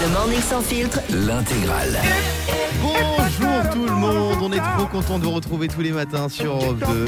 [0.00, 1.00] Le morning sans filtre.
[1.10, 1.98] L'intégrale.
[2.82, 6.54] Bonjour tout le monde, on est trop content de vous retrouver tous les matins sur
[6.54, 7.06] Europe 2.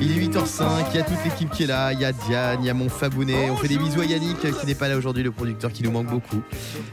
[0.00, 2.58] Il est 8h05, il y a toute l'équipe qui est là, il y a Diane,
[2.60, 4.96] il y a mon Fabounet, on fait des bisous à Yannick qui n'est pas là
[4.96, 6.42] aujourd'hui, le producteur qui nous manque beaucoup.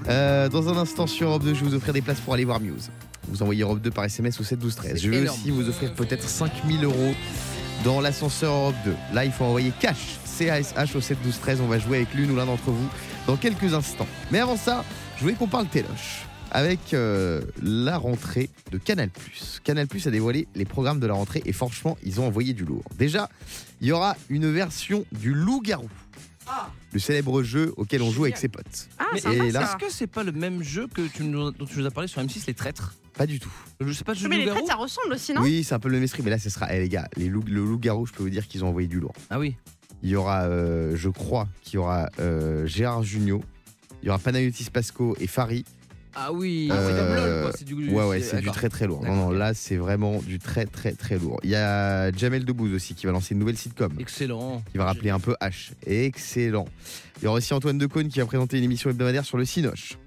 [0.08, 2.46] Euh, dans un instant sur Europe 2, je vais vous offrir des places pour aller
[2.46, 2.92] voir Muse.
[3.28, 5.02] Vous envoyez Europe 2 par SMS au 7 12 13.
[5.02, 5.38] Je vais énorme.
[5.38, 7.14] aussi vous offrir peut-être 5000 euros
[7.84, 8.94] dans l'ascenseur Europe 2.
[9.14, 11.62] Là, il faut envoyer cash, C-A-S-H au 7 12 13.
[11.62, 12.90] On va jouer avec l'une ou l'un d'entre vous
[13.30, 14.08] dans quelques instants.
[14.32, 14.84] Mais avant ça,
[15.18, 19.12] je voulais qu'on parle téloche avec euh, la rentrée de Canal+.
[19.64, 22.84] Canal+ a dévoilé les programmes de la rentrée et franchement, ils ont envoyé du lourd.
[22.98, 23.30] Déjà,
[23.82, 25.88] il y aura une version du loup-garou.
[26.92, 28.90] Le célèbre jeu auquel on joue avec ses potes.
[28.98, 29.62] Ah, Mais sympa, et là-.
[29.62, 32.08] Est-ce que c'est pas le même jeu que tu nous, dont tu nous as parlé
[32.08, 32.96] sur M6, les traîtres?
[33.14, 33.54] Pas du tout.
[33.80, 35.80] Je sais pas, je joue Mais les traites, ça ressemble aussi, non Oui, c'est un
[35.80, 36.74] peu le même esprit, mais là, ce sera.
[36.74, 39.00] Eh les gars, les loups- le loup-garou, je peux vous dire qu'ils ont envoyé du
[39.00, 39.14] lourd.
[39.30, 39.56] Ah oui.
[40.04, 43.42] Il y aura, euh, je crois, qu'il y aura euh, Gérard Jugnot,
[44.02, 45.66] il y aura Panayotis Pasco et Fari.
[46.16, 47.58] Ah oui, Euh, c'est quoi.
[47.58, 49.04] C'est du, Ouais, ouais, c'est du très très lourd.
[49.06, 51.40] Non, non, là, c'est vraiment du très très très lourd.
[51.44, 53.94] Il y a Jamel Debbouze aussi qui va lancer une nouvelle sitcom.
[54.00, 54.64] Excellent.
[54.72, 55.72] qui va rappeler un peu H.
[55.86, 56.66] Excellent.
[57.22, 59.98] Il y aura aussi Antoine Decaune qui va présenter une émission hebdomadaire sur le Cinoche.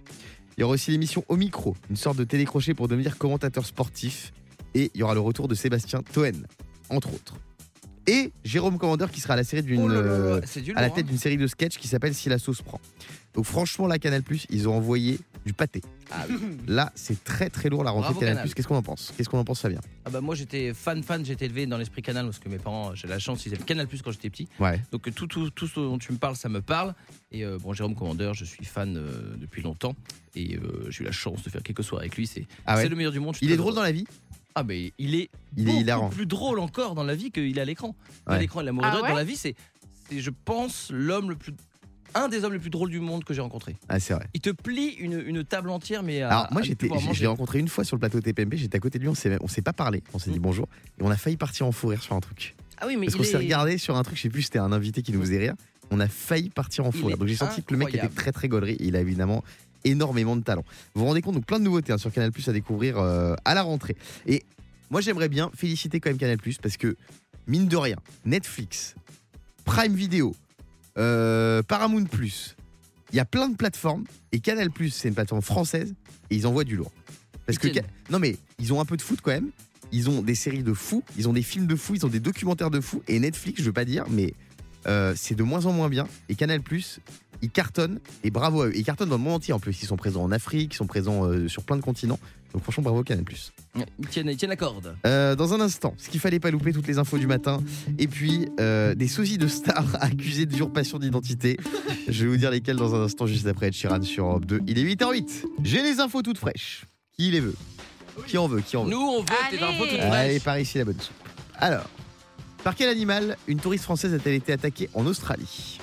[0.56, 4.33] Il y aura aussi l'émission Au micro, une sorte de télécrochet pour devenir commentateur sportif.
[4.74, 6.47] Et il y aura le retour de Sébastien Toen,
[6.91, 7.36] entre autres.
[8.06, 10.41] Et Jérôme Commandeur qui sera à la, série d'une, Oh là là là, euh,
[10.75, 11.08] à la lourd, tête hein.
[11.08, 12.81] d'une série de sketchs qui s'appelle Si la sauce prend.
[13.34, 15.81] Donc franchement, la Canal+, ils ont envoyé du pâté.
[16.11, 16.36] Ah oui.
[16.67, 18.36] Là, c'est très très lourd la rentrée Bravo, de Canal+.
[18.42, 18.55] Canal.
[18.55, 19.12] Qu'est-ce qu'on en pense?
[19.17, 19.80] Qu'est-ce qu'on en pense, Fabien?
[20.05, 22.95] Ah bah moi j'étais fan fan, j'étais élevé dans l'esprit canal parce que mes parents,
[22.95, 24.48] j'ai la chance, ils avaient Canal Plus quand j'étais petit.
[24.58, 24.80] Ouais.
[24.91, 26.95] Donc tout, tout, tout ce dont tu me parles, ça me parle.
[27.30, 29.95] Et euh, bon, Jérôme Commandeur, je suis fan euh, depuis longtemps.
[30.34, 30.58] Et
[30.89, 32.27] j'ai eu la chance de faire quelques soirées avec lui.
[32.27, 33.36] C'est Ah ouais c'est le meilleur du monde.
[33.42, 34.06] Il est drôle dans la vie?
[34.55, 36.08] Ah mais il est, Il est beaucoup hilarant.
[36.11, 37.95] plus drôle encore dans la vie qu'il est à l'écran.
[38.27, 38.39] À Ouais.
[38.41, 39.55] l'écran, il est amoureux Ah ouais Dans la vie, c'est,
[40.08, 41.53] c'est, je pense, l'homme le plus,
[42.14, 43.77] un des hommes les plus drôles du monde que j'ai rencontré.
[43.89, 44.27] Ah, c'est vrai.
[44.34, 47.58] Il te plie une, une table entière, mais à, Alors moi j'étais, je l'ai rencontré
[47.58, 49.62] une fois sur le plateau TPMP, j'étais à côté de lui, on s'est, on s'est
[49.62, 50.42] pas parlé, on s'est dit Mm.
[50.42, 52.55] bonjour et on a failli partir en fou rire sur un truc.
[52.79, 53.27] Ah oui, mais Parce il qu'on est...
[53.27, 55.55] s'est regardé sur un truc, je sais plus, c'était un invité qui nous faisait rire,
[55.90, 57.17] on a failli partir en fou rire.
[57.17, 59.42] Donc j'ai senti que le mec était très très gaulerie et il a évidemment
[59.85, 60.65] énormément de talent.
[60.95, 63.35] Vous vous rendez compte, donc plein de nouveautés hein, sur Canal Plus à découvrir euh,
[63.45, 63.97] à la rentrée.
[64.27, 64.43] Et
[64.91, 66.97] moi j'aimerais bien féliciter quand même Canal Plus parce que
[67.47, 68.95] mine de rien, Netflix,
[69.65, 70.35] Prime Video,
[70.98, 72.57] euh, Paramount Plus,
[73.13, 75.95] il y a plein de plateformes et Canal Plus c'est une plateforme française
[76.31, 76.93] et ils envoient du lourd.
[77.47, 77.69] Parce que
[78.11, 79.51] non mais ils ont un peu de foot quand même.
[79.95, 82.20] Ils ont des séries de fous, ils ont des films de fous, ils ont des
[82.20, 84.33] documentaires de fous et Netflix, je veux pas dire, mais
[84.87, 86.09] euh, c'est de moins en moins bien.
[86.29, 87.01] Et Canal Plus,
[87.42, 88.73] ils cartonnent et bravo à eux.
[88.77, 89.83] Ils cartonnent dans le monde entier en plus.
[89.83, 92.19] Ils sont présents en Afrique, ils sont présents euh, sur plein de continents.
[92.53, 93.53] Donc franchement, bravo Canal Plus.
[93.98, 94.95] Ils tiennent, ils tiennent la corde.
[95.07, 97.63] Euh, dans un instant, ce qu'il fallait pas louper, toutes les infos du matin.
[97.98, 101.57] Et puis, euh, des sosies de stars accusés d'usurpation d'identité.
[102.08, 104.61] Je vais vous dire lesquels dans un instant, juste après Ed Sheeran sur Europe 2.
[104.67, 105.45] Il est 8h08.
[105.64, 106.85] J'ai les infos toutes fraîches.
[107.17, 107.55] Qui les veut
[108.27, 108.61] Qui en veut?
[108.61, 108.91] Qui en veut?
[108.91, 109.75] Nous, on veut tes Allez.
[109.75, 110.42] infos toutes Allez, fraîches.
[110.45, 111.14] par ici la bonne soupe.
[111.57, 111.89] Alors,
[112.63, 115.79] par quel animal une touriste française a-t-elle été attaquée en Australie?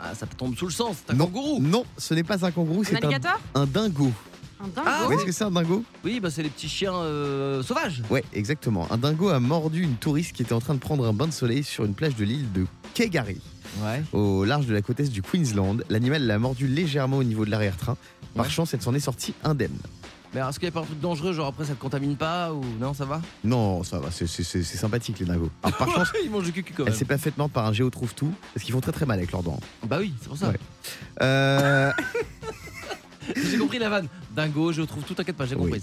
[0.00, 1.26] Ah, ça tombe sous le sens, c'est un Non.
[1.26, 1.60] kangourou.
[1.60, 4.12] Non, ce n'est pas un kangourou, c'est un, alligator un dingo.
[4.60, 4.82] Un dingo?
[4.88, 5.82] Ah, voyez ce que c'est un dingo?
[6.04, 8.02] Oui, bah c'est les petits chiens euh, sauvages.
[8.10, 8.86] Ouais, exactement.
[8.92, 11.32] Un dingo a mordu une touriste qui était en train de prendre un bain de
[11.32, 13.40] soleil sur une plage de l'île de Kegari,
[13.82, 14.02] Ouais.
[14.12, 15.78] au large de la côte est du Queensland.
[15.90, 17.96] L'animal l'a mordu légèrement au niveau de l'arrière-train.
[18.34, 18.50] Par Ouais.
[18.50, 19.76] chance, elle s'en est sortie indemne.
[20.34, 22.14] Mais alors, est-ce qu'il n'y a pas un truc dangereux, genre après ça te contamine
[22.16, 23.22] pas ou non, ça va?
[23.44, 24.26] Non, ça va, c'est-
[24.62, 25.50] sympathique les dingos.
[25.62, 26.98] Alors, par chance, Ils mangent du cucu quand elle même.
[26.98, 29.32] s'est pas faite mordre par un géo trouve-tout, parce qu'ils font très très mal avec
[29.32, 29.58] leurs dents.
[29.86, 30.48] Bah oui, c'est pour ça.
[30.50, 30.58] Ouais.
[31.22, 31.92] Euh,
[33.36, 34.08] J'ai compris la vanne.
[34.34, 35.70] Dingo, je trouve tout, t'inquiète pas, j'ai Oui.
[35.70, 35.82] compris.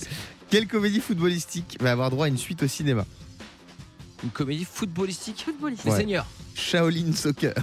[0.50, 3.06] quelle comédie footballistique va avoir droit à une suite au cinéma?
[4.24, 5.44] Une comédie footballistique?
[5.46, 5.84] Footballiste.
[5.86, 5.98] Les Ouais.
[5.98, 6.26] seigneurs.
[6.56, 7.54] Shaolin Soccer.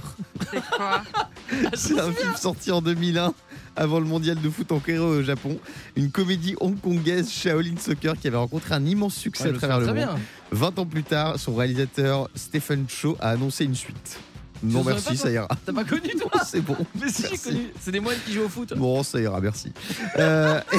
[0.51, 1.01] C'est quoi?
[1.73, 3.33] C'est un film sorti en 2001
[3.75, 5.57] avant le mondial de foot en Corée au Japon.
[5.95, 9.85] Une comédie hongkongaise Shaolin Soccer qui avait rencontré un immense succès Ouais, à travers le
[9.87, 9.95] monde.
[9.95, 10.15] bien.
[10.51, 14.19] 20 ans plus tard, son réalisateur Stephen Chow a annoncé une suite.
[14.65, 15.47] Non merci, ça ira.
[15.65, 16.77] T'as pas connu toi C'est bon.
[17.01, 17.67] Mais si j'ai connu.
[17.81, 18.73] C'est des moines qui jouent au foot.
[18.77, 19.71] Bon, ça ira, merci.
[20.17, 20.77] Euh, et-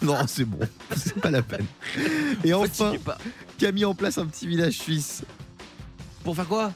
[0.06, 0.60] Non, c'est bon.
[0.96, 1.66] C'est pas la peine.
[2.44, 2.92] Et enfin,
[3.58, 5.22] qui a mis en place un petit village suisse
[6.22, 6.72] Pour faire quoi?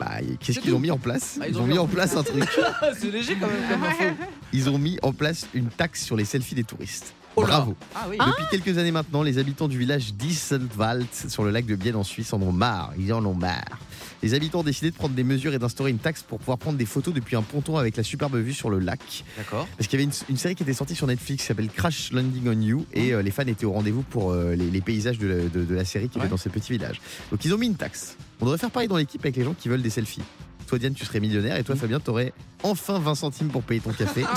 [0.00, 2.44] Bah, qu'est-ce qu'ils ont mis en place Ah, Ils ont mis en place un truc.
[2.98, 4.04] C'est léger quand même comme info.
[4.52, 7.14] Ils ont mis en place une taxe sur les selfies des touristes.
[7.36, 7.42] Oh.
[7.42, 7.76] Bravo.
[7.94, 8.16] Ah oui.
[8.18, 12.02] Depuis quelques années maintenant, les habitants du village d'Isselwald sur le lac de Bienne en
[12.02, 12.92] Suisse en ont marre.
[12.98, 13.78] Ils en ont marre.
[14.22, 16.76] Les habitants ont décidé de prendre des mesures et d'instaurer une taxe pour pouvoir prendre
[16.76, 19.24] des photos depuis un ponton avec la superbe vue sur le lac.
[19.36, 19.68] D'accord.
[19.76, 22.10] Parce qu'il y avait une, une série qui était sortie sur Netflix qui s'appelle Crash
[22.12, 25.18] Landing on You et euh, les fans étaient au rendez-vous pour euh, les, les paysages
[25.18, 26.24] de la, de- de la série qui Ouais.
[26.24, 27.00] était dans ce petit village.
[27.30, 28.16] Donc ils ont mis une taxe.
[28.40, 30.22] On devrait faire pareil dans l'équipe avec les gens qui veulent des selfies.
[30.66, 32.32] Toi Diane, tu serais millionnaire et toi Fabien, t'aurais
[32.62, 34.24] enfin 20 centimes pour payer ton café.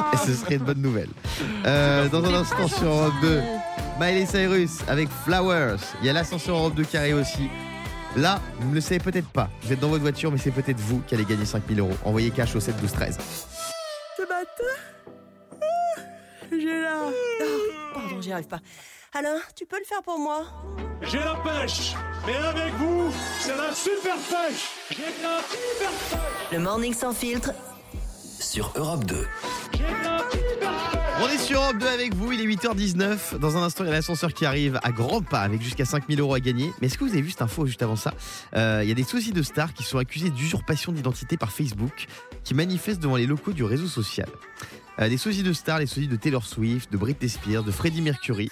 [0.00, 1.08] Oh Et ce serait une bonne nouvelle.
[1.66, 3.42] Euh, dans un instant sur Europe 2,
[3.98, 5.78] Miley Cyrus avec Flowers.
[6.00, 7.48] Il y a l'ascenseur Europe 2 carré aussi.
[8.16, 9.50] Là, vous ne le savez peut-être pas.
[9.62, 11.96] Vous êtes dans votre voiture, mais c'est peut-être vous qui allez gagner 5000 euros.
[12.04, 13.18] Envoyez cash au 7 12 13.
[14.16, 14.40] Ce matin,
[15.52, 16.00] ah,
[16.52, 16.94] j'ai la...
[17.06, 18.60] Ah, pardon, j'y arrive pas.
[19.18, 20.44] Alain, tu peux le faire pour moi
[21.02, 21.94] J'ai la pêche,
[22.26, 23.10] mais avec vous,
[23.40, 24.68] c'est la super pêche.
[24.90, 27.50] J'ai la super pêche, Le morning sans filtre.
[28.38, 29.26] sur Europe 2.
[29.72, 31.20] j'ai la super pêche.
[31.20, 33.38] On est sur Europe 2 avec vous, il est 8h19.
[33.38, 36.20] Dans un instant, il y a l'ascenseur qui arrive à grands pas avec jusqu'à 5000
[36.20, 36.70] euros à gagner.
[36.80, 38.12] Mais est-ce que vous avez vu cette info juste avant ça
[38.54, 42.06] Euh, Il y a des sosies de stars qui sont accusés d'usurpation d'identité par Facebook
[42.44, 44.28] qui manifestent devant les locaux du réseau social.
[45.00, 48.02] Euh, des sosies de stars, les sosies de Taylor Swift, de Britney Spears, de Freddie
[48.02, 48.50] Mercury.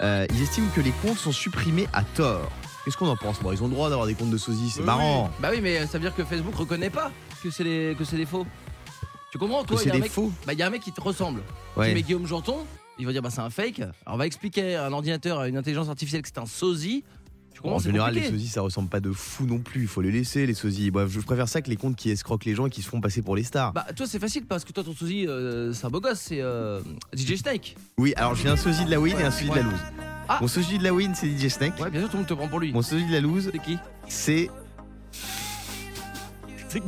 [0.00, 2.50] Euh, ils estiment que les comptes sont supprimés à tort.
[2.84, 4.80] Qu'est-ce qu'on en pense Bon, ils ont le droit d'avoir des comptes de sosies, c'est
[4.80, 5.24] Oui, marrant.
[5.24, 5.36] oui.
[5.40, 7.10] Bah oui, mais ça veut dire que Facebook reconnaît pas
[7.42, 8.46] que c'est des, que c'est des faux.
[9.32, 10.32] Tu comprends Toi, il c'est y a un des mec- faux.
[10.46, 11.42] Bah, il y a un mec qui te ressemble.
[11.74, 11.92] Tu Ouais.
[11.92, 12.58] mets Guillaume Janton,
[12.98, 13.80] il va dire bah c'est un fake.
[13.80, 17.04] Alors on va expliquer à un ordinateur, à une intelligence artificielle que c'est un sosie.
[17.64, 19.82] En général, les sosies, ça ressemble pas de fou non plus.
[19.82, 20.90] Il faut les laisser, les sosies.
[20.90, 23.00] Bref, je préfère ça que les comptes qui escroquent les gens et qui se font
[23.00, 23.72] passer pour les stars.
[23.72, 26.40] Bah toi c'est facile parce que toi ton sosie euh, c'est un beau gosse, c'est
[26.40, 26.80] euh,
[27.16, 27.76] DJ Snake.
[27.96, 29.80] Oui, alors j'ai un sosie de la win et un sosie de la loose.
[30.28, 30.38] Ah.
[30.40, 31.78] Mon sosie de la win, c'est DJ Snake.
[31.80, 32.72] Ouais bien sûr tout le monde te prend pour lui.
[32.72, 33.78] Mon sosie de la loose, C'est qui
[34.08, 34.50] c'est.
[36.68, 36.82] C'est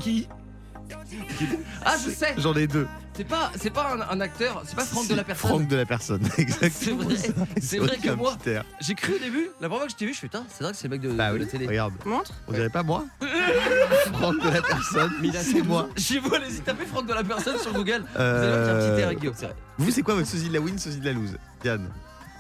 [1.85, 2.87] Ah je sais J'en ai deux.
[3.17, 5.49] C'est pas, c'est pas un, un acteur, c'est pas Franck de la personne.
[5.51, 7.03] Franck de la personne, exactement.
[7.03, 7.33] vrai, ça.
[7.61, 8.39] c'est vrai que moi-.
[8.81, 10.63] J'ai cru au début, la première fois que je t'ai vu, je fais putain, c'est
[10.65, 11.67] vrai que c'est le mec de, Bah de oui, la télé.
[11.67, 11.93] regarde.
[12.07, 12.33] Montre.
[12.49, 13.05] On dirait pas moi
[14.15, 15.89] Franck de la personne, Mais c'est moi.
[15.97, 18.05] J'ai vu, allez-y, tapez Franck de la personne sur Google.
[18.15, 19.57] Vous allez voir qu'il y a un petit Euh, air Guillaume, c'est vrai.
[19.79, 21.37] Vous, c'est quoi votre sosie de la win, sosie de la loose?
[21.63, 21.89] Diane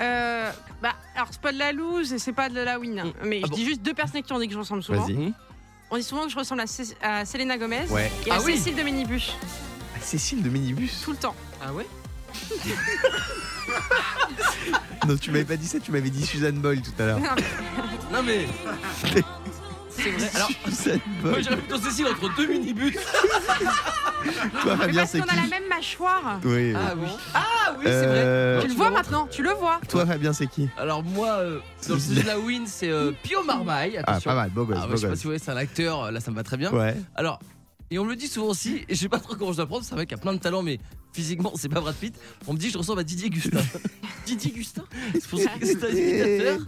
[0.00, 0.50] Euh,
[0.80, 2.98] bah, alors c'est pas de la loose et c'est pas de la win.
[3.00, 3.12] hein.
[3.24, 5.04] Mais Ah je bon dis juste deux personnes qui ont dit que je ressemble souvent.
[5.04, 5.32] Vas-y.
[5.90, 8.10] On dit souvent que je ressemble à, Cé- à Selena Gomez Ouais.
[8.26, 8.56] et à Ah oui.
[8.56, 9.32] Cécile de Minibus
[9.96, 11.00] Ah, Cécile de Minibus?
[11.02, 11.34] Tout le temps.
[11.64, 11.86] Ah ouais?
[15.08, 17.18] Non, tu m'avais pas dit ça, tu m'avais dit Suzanne Boyle tout à l'heure.
[17.18, 17.28] Non,
[18.12, 18.46] Non mais.
[19.90, 20.30] c'est vrai.
[20.34, 21.44] Alors, Suzanne moi Boyle.
[21.44, 22.96] j'aurais plutôt Cécile entre deux minibus.
[24.62, 26.40] Toi, mais Fabien, parce qu'on a la même mâchoire.
[26.44, 26.72] Oui.
[26.76, 27.08] Ah oui.
[27.34, 27.40] Ah
[27.78, 28.62] oui, c'est Euh, vrai.
[28.66, 29.80] Tu le vois maintenant, tu le vois.
[29.88, 30.68] Toi, Fabien, c'est qui?
[30.76, 31.58] Alors moi, euh,
[31.88, 33.96] dans le sujet de la win, c'est euh, Pio Marmaille.
[33.98, 34.30] Ah, Attention.
[34.30, 35.56] pas mal, beau gosse, Ah ouais, beau je sais pas si vous voyez, c'est un
[35.56, 36.70] acteur, euh, là ça me va très bien.
[36.72, 36.96] Ouais.
[37.14, 37.38] Alors,
[37.90, 39.66] et on me le dit souvent aussi, et je sais pas trop comment je dois
[39.66, 40.78] prendre, c'est un mec qui a plein de talent, mais
[41.12, 42.14] physiquement c'est pas Brad Pitt.
[42.46, 43.60] On me dit que je ressemble à Didier Gustin.
[44.26, 44.84] Didier Gustin
[45.14, 46.58] C'est pour ça que c'est un imitateur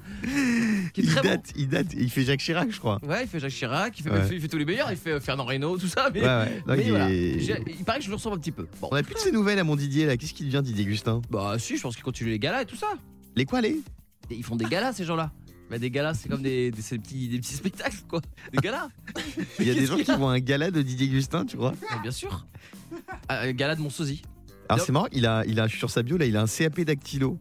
[0.93, 1.29] qui est Il très bon.
[1.29, 2.99] date, il date, il fait Jacques Chirac, je crois.
[3.05, 4.19] Ouais, il fait Jacques Chirac, il fait, Ouais.
[4.23, 6.21] il fait- il fait tous les meilleurs, il fait euh, Fernand Reynaud, tout ça, mais,
[6.21, 6.63] Ouais, ouais.
[6.67, 7.11] Mais il voilà.
[7.11, 8.67] est- il paraît que je le ressemble un petit peu.
[8.81, 10.17] Bon, On a plus de ces nouvelles à mon Didier là.
[10.17, 11.23] Qu'est-ce qui devient Didier Gustin?
[11.31, 12.89] Bah si, je pense qu'il continue les galas et tout ça.
[13.37, 13.81] Les quoi les?
[14.31, 15.31] Et ils font des galas ces gens-là.
[15.71, 18.21] Bah, des galas, c'est comme des, des, c'est des petits, des petits spectacles, quoi.
[18.53, 18.89] Des galas
[19.59, 21.57] Il y a des gens qu'il qui vont à un gala de Didier Gustin, tu
[21.57, 21.73] crois?
[21.91, 22.47] Ah, Bien sûr.
[23.29, 24.21] Ah, euh, gala de mon sosie.
[24.75, 26.81] Alors c'est marrant, il a, il a sur sa bio là, il a un CAP
[26.81, 27.39] dactylo.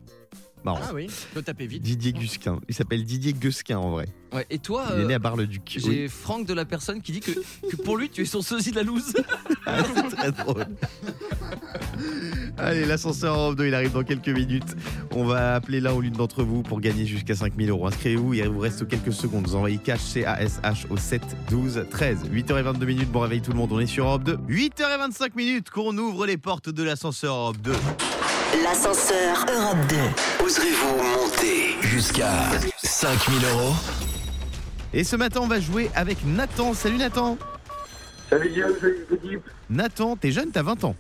[0.63, 0.79] Marrant.
[0.83, 1.81] Ah oui, peux taper vite.
[1.81, 2.59] Didier Gusquin.
[2.69, 4.05] Il s'appelle Didier Gusquin en vrai.
[4.31, 5.77] Ouais, et toi, Il est euh, né à Bar-le-Duc.
[5.79, 6.07] j'ai Oui.
[6.07, 8.75] Franck de la personne qui dit que, que pour lui, tu es son sosie de
[8.75, 9.13] la loose.
[9.65, 10.65] Ah, c'est très drôle.
[12.57, 14.75] Allez, l'ascenseur en Europe 2, il arrive dans quelques minutes.
[15.15, 17.87] On va appeler l'un ou l'une d'entre vous pour gagner jusqu'à 5000 euros.
[17.87, 19.47] Inscrivez-vous, il vous reste quelques secondes.
[19.47, 22.29] Vous envoyez cash C-A-S-H au 7 12 13.
[22.31, 24.37] 8h22 minutes, bon réveil tout le monde, on est sur Europe 2.
[24.49, 27.71] 8h25 minutes qu'on ouvre les portes de l'ascenseur Europe 2.
[28.63, 30.45] L'ascenseur Europe 2.
[30.45, 32.49] Oserez-vous monter jusqu'à
[32.83, 33.73] 5000 euros?
[34.93, 36.73] Et ce matin, on va jouer avec Nathan.
[36.73, 37.37] Salut Nathan
[38.29, 39.41] Salut Guillaume, salut.
[39.69, 40.95] Nathan, t'es jeune, t'as 20 ans.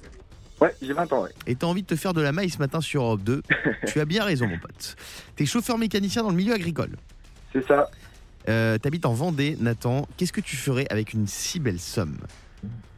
[0.61, 1.31] Ouais, j'ai 20 ans, ouais.
[1.47, 3.41] et t'as envie de te faire de la maille ce matin sur Europe 2,
[3.87, 4.95] tu as bien raison, mon pote.
[5.35, 6.91] T'es chauffeur mécanicien dans le milieu agricole.
[7.51, 7.89] C'est ça.
[8.47, 10.07] Euh, T'habites en Vendée, Nathan.
[10.17, 12.17] Qu'est-ce que tu ferais avec une si belle somme?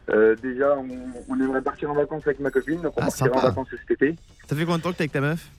[0.10, 0.88] Euh, déjà, on,
[1.30, 3.48] on aimerait partir en vacances avec ma copine, donc on Ah, partira en sympa.
[3.48, 4.16] vacances cet été.
[4.50, 5.50] Ça fait combien de temps que t'es avec ta meuf?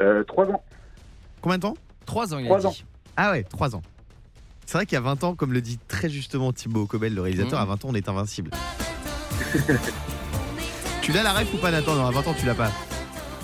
[0.00, 0.64] Euh, 3 ans.
[1.42, 1.76] Combien de temps?
[2.06, 2.66] 3 ans, il a Trois dit.
[2.66, 2.74] ans.
[3.16, 3.82] Ah ouais, 3 ans.
[4.64, 7.20] C'est vrai qu'il y a 20 ans, comme le dit très justement Thibaut Cobel, le
[7.20, 7.62] réalisateur, Mhm.
[7.62, 8.50] à 20 ans, on est invincible.
[11.04, 12.72] tu l'as la ref ou pas, Nathan Non, à 20 ans, tu l'as pas.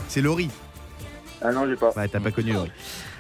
[0.08, 0.48] C'est Laurie.
[1.42, 1.90] Ah non, j'ai pas.
[1.92, 2.72] Ouais, t'as pas connu Laurie.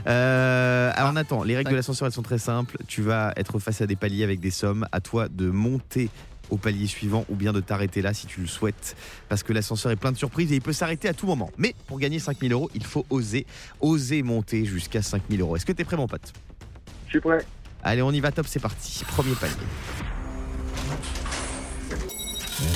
[0.06, 2.78] Euh, alors Nathan, les règles de l'ascenseur elles sont très simples.
[2.88, 4.86] Tu vas être face à des paliers avec des sommes.
[4.92, 6.08] À toi de monter
[6.48, 8.96] au palier suivant ou bien de t'arrêter là si tu le souhaites.
[9.28, 11.50] Parce que l'ascenseur est plein de surprises et il peut s'arrêter à tout moment.
[11.58, 13.46] Mais pour gagner 5000 euros, il faut oser,
[13.80, 15.56] oser monter jusqu'à 5000 euros.
[15.56, 16.32] Est-ce que t'es prêt mon pote?
[17.06, 17.44] Je suis prêt.
[17.82, 19.04] Allez, on y va top, c'est parti.
[19.06, 19.54] Premier palier.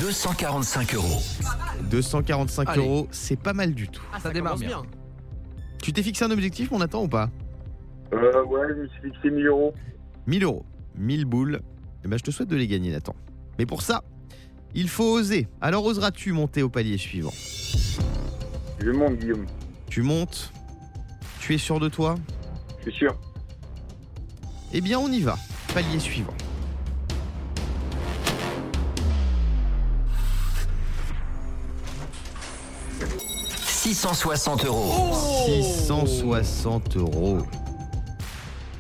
[0.00, 1.20] 245 euros.
[1.90, 2.78] 245 Allez.
[2.80, 4.02] euros, c'est pas mal du tout.
[4.12, 4.82] Ah, ça, démarre bien.
[5.82, 7.30] Tu t'es fixé un objectif mon Nathan ou pas?
[8.12, 9.74] Euh, ouais, je me suis fixé 1000 euros.
[10.26, 10.64] 1000 euros,
[10.96, 11.60] 1000 boules.
[12.04, 13.14] Eh ben, je te souhaite de les gagner, Nathan.
[13.58, 14.02] Mais pour ça,
[14.76, 15.46] Il faut oser.
[15.60, 17.32] Alors oseras-tu monter au palier suivant?
[18.80, 19.46] Je monte, Guillaume.
[19.88, 20.52] Tu montes
[21.40, 22.16] Tu es sûr de toi?
[22.78, 23.16] Je suis sûr.
[24.72, 25.36] Eh bien, on y va.
[25.72, 26.34] Palier suivant.
[33.84, 35.12] «660 euros.
[35.44, 37.42] 660 euros.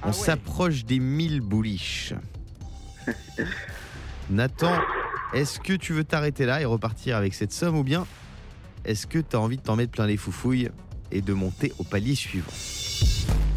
[0.00, 2.14] Ah On s'approche des 1000 bouliches.
[4.30, 4.72] Nathan,
[5.34, 8.06] est-ce que tu veux t'arrêter là et repartir avec cette somme ou bien
[8.86, 10.70] est-ce que tu as envie de t'en mettre plein les foufouilles
[11.12, 12.50] et de monter au palier suivant?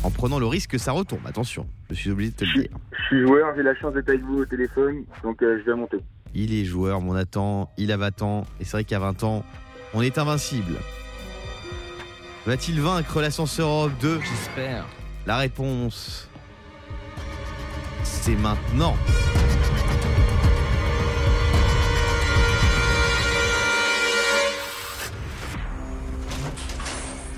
[0.04, 2.78] En prenant le risque que ça retombe, attention, je suis obligé de te le dire.
[2.92, 5.78] Je suis joueur, j'ai la chance d'être avec vous au téléphone, donc euh, je vais
[5.78, 6.00] monter.
[6.34, 9.46] Il est joueur, mon Nathan, il a 20 ans, et c'est vrai qu'à 20 ans,
[9.94, 10.74] on est invincible.
[12.48, 14.86] Va-t-il vaincre l'ascenseur Europe 2 J'espère.
[15.26, 16.30] La réponse,
[18.06, 18.96] c'est maintenant.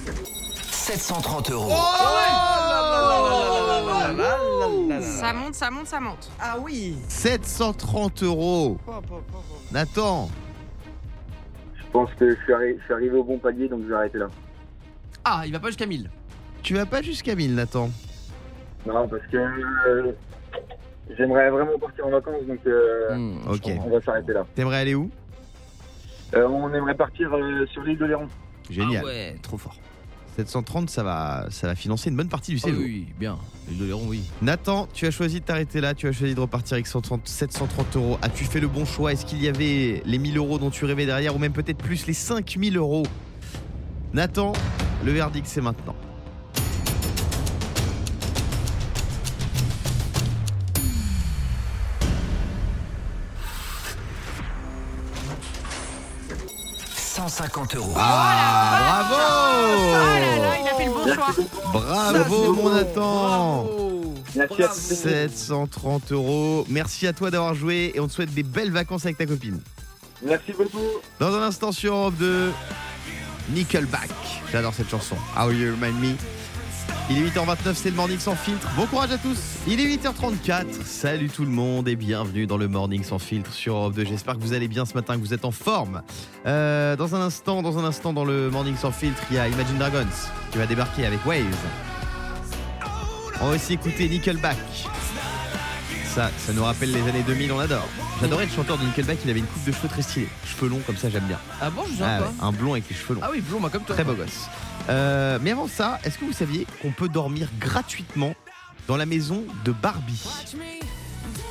[0.72, 1.70] «730 euros.
[5.02, 6.30] Ça monte, ça monte, ça monte.
[6.40, 8.78] Ah oui 730 euros.
[9.72, 10.30] Nathan,
[11.76, 13.96] Je pense que je suis, arri- je suis arrivé au bon palier, donc je vais
[13.96, 14.28] arrêter là.
[15.26, 16.10] Ah, il va pas jusqu'à 1000.
[16.64, 17.90] tu vas pas jusqu'à 1000, Nathan.
[18.86, 20.12] Non, parce que euh,
[21.18, 23.72] j'aimerais vraiment partir en vacances, donc euh, Hmm, ok.
[23.86, 24.46] on va s'arrêter là.
[24.56, 25.10] T'aimerais aller où?
[26.36, 28.28] Euh, on aimerait partir euh, sur l'île de Léron.
[28.70, 29.02] Génial.
[29.04, 29.76] Ah ouais, trop fort.
[30.38, 32.82] 730, ça va, ça va financer une bonne partie du Ah séjour.
[32.82, 33.38] oui, bien.
[33.68, 34.22] Les Doléron, oui.
[34.42, 37.96] Nathan, tu as choisi de t'arrêter là, tu as choisi de repartir avec 130 730
[37.98, 38.18] euros.
[38.22, 39.12] As-tu fait le bon choix?
[39.12, 42.06] Est-ce qu'il y avait les 1000 euros dont tu rêvais derrière ou même peut-être plus
[42.08, 43.04] les 5000 euros?
[44.14, 44.54] Nathan,
[45.04, 45.96] le verdict c'est maintenant.
[56.96, 57.92] «150 euros.
[57.98, 59.20] Ah, Oh là là,
[60.30, 61.34] bravo il a fait le bon choix.
[61.74, 63.68] Bravo mon Nathan
[64.36, 64.96] Merci à tous.
[64.96, 66.66] 730 euros.
[66.70, 69.60] Merci à toi d'avoir joué et on te souhaite des belles vacances avec ta copine.
[70.24, 70.78] Merci beaucoup.
[71.20, 72.52] Dans un instant sur Europe 2,
[73.54, 74.10] Nickelback.
[74.52, 75.16] J'adore cette chanson.
[75.38, 76.16] How You Remind Me.
[77.10, 78.68] Il est 8h29, c'est le Morning sans filtre.
[78.76, 79.40] Bon courage à tous.
[79.68, 80.66] Il est 8h34.
[80.86, 84.06] Salut tout le monde et bienvenue dans le Morning sans filtre sur Europe 2.
[84.06, 86.04] J'espère que vous allez bien ce matin, que vous êtes en forme.
[86.46, 89.48] Euh, dans un instant, dans un instant, dans le Morning sans filtre, il y a
[89.48, 90.06] Imagine Dragons
[90.52, 91.44] qui va débarquer avec Waves.
[93.42, 94.58] On va aussi écouter Nickelback.
[96.06, 97.88] Ça, ça nous rappelle les années 2000, on adore.
[98.22, 100.28] J'adorais le chanteur de Nickelback, il avait une coupe de cheveux très stylée.
[100.46, 101.40] Cheveux longs comme ça, j'aime bien.
[101.62, 102.26] Ah bon, je sais Ah pas.
[102.26, 103.22] ouais, un blond avec les cheveux longs.
[103.24, 103.96] Ah oui, blond, bah, comme toi.
[103.96, 104.48] Très beau gosse.
[104.90, 108.36] Euh, mais avant ça, est-ce que vous saviez qu'on peut dormir gratuitement
[108.88, 110.22] dans la maison de Barbie?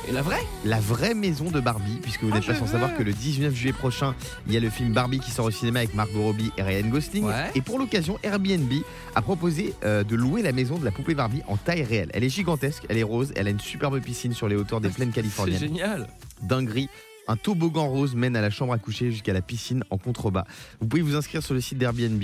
[0.09, 2.71] Et la vraie La vraie maison de Barbie, puisque vous Ah, n'êtes pas sans veux.
[2.71, 4.15] savoir que le 19 juillet prochain,
[4.47, 6.87] il y a le film Barbie qui sort au cinéma avec Margot Robbie et Ryan
[6.87, 7.25] Gosling.
[7.25, 7.51] Ouais.
[7.53, 8.71] Et pour l'occasion, Airbnb
[9.13, 12.09] a proposé euh, de louer la maison de la poupée Barbie en taille réelle.
[12.13, 14.89] Elle est gigantesque, elle est rose, elle a une superbe piscine sur les hauteurs des
[14.89, 15.59] plaines C'est californiennes.
[15.59, 16.07] génial.
[16.41, 16.89] dinguerie.
[17.27, 20.45] Un toboggan rose mène à la chambre à coucher jusqu'à la piscine en contrebas.
[20.81, 22.23] Vous pouvez vous inscrire sur le site d'Airbnb.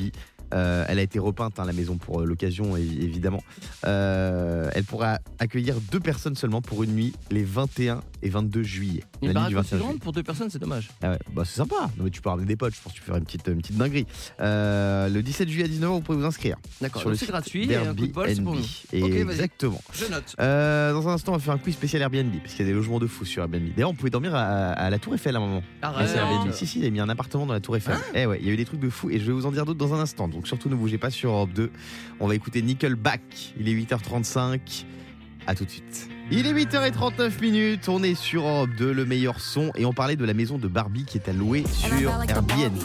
[0.55, 3.43] Euh, elle a été repeinte, hein, la maison, pour euh, l'occasion, évi- évidemment.
[3.85, 9.03] Euh, elle pourra accueillir deux personnes seulement pour une nuit, les 21 et 22 juillet.
[9.21, 9.99] Une la nuit du aussi 21 juillet.
[9.99, 10.89] pour deux personnes, c'est dommage.
[11.03, 11.75] Ah ouais, bah c'est sympa.
[11.97, 13.47] Non, mais tu peux ramener des potes, je pense que tu peux faire une petite,
[13.47, 14.07] une petite dinguerie.
[14.41, 16.57] Euh, le 17 juillet à 19h, vous pouvez vous inscrire.
[16.81, 18.63] D'accord, sur donc le c'est gratuit et un coup de bol, c'est pour nous.
[18.91, 19.81] Exactement.
[19.93, 20.35] Je note.
[20.39, 22.71] Euh, dans un instant, on va faire un quiz spécial Airbnb, parce qu'il y a
[22.71, 23.69] des logements de fous sur Airbnb.
[23.75, 25.63] D'ailleurs, on pouvait dormir à, à la Tour Eiffel à un moment.
[25.83, 26.09] Arrête.
[26.09, 26.51] c'est Airbnb.
[26.51, 27.95] Si, si, il a mis un appartement dans la Tour Eiffel.
[28.15, 29.51] eh ouais, il y a eu des trucs de fou et je vais vous en
[29.51, 30.27] dire d'autres dans un instant.
[30.27, 31.71] Donc surtout, ne bougez pas sur Europe 2.
[32.19, 33.53] On va écouter Nickelback.
[33.59, 34.85] Il est 8h35.
[35.47, 36.09] À tout de suite.
[36.31, 37.87] Il est 8h39 minutes.
[37.87, 39.71] On est sur Europe 2, le meilleur son.
[39.75, 42.77] Et on parlait de la maison de Barbie qui est à louer sur Airbnb.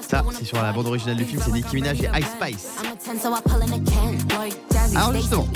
[0.00, 2.68] Ça, c'est sur la bande originale du film, c'est Nicki Minaj et Ice Spice.
[4.96, 5.48] Alors justement,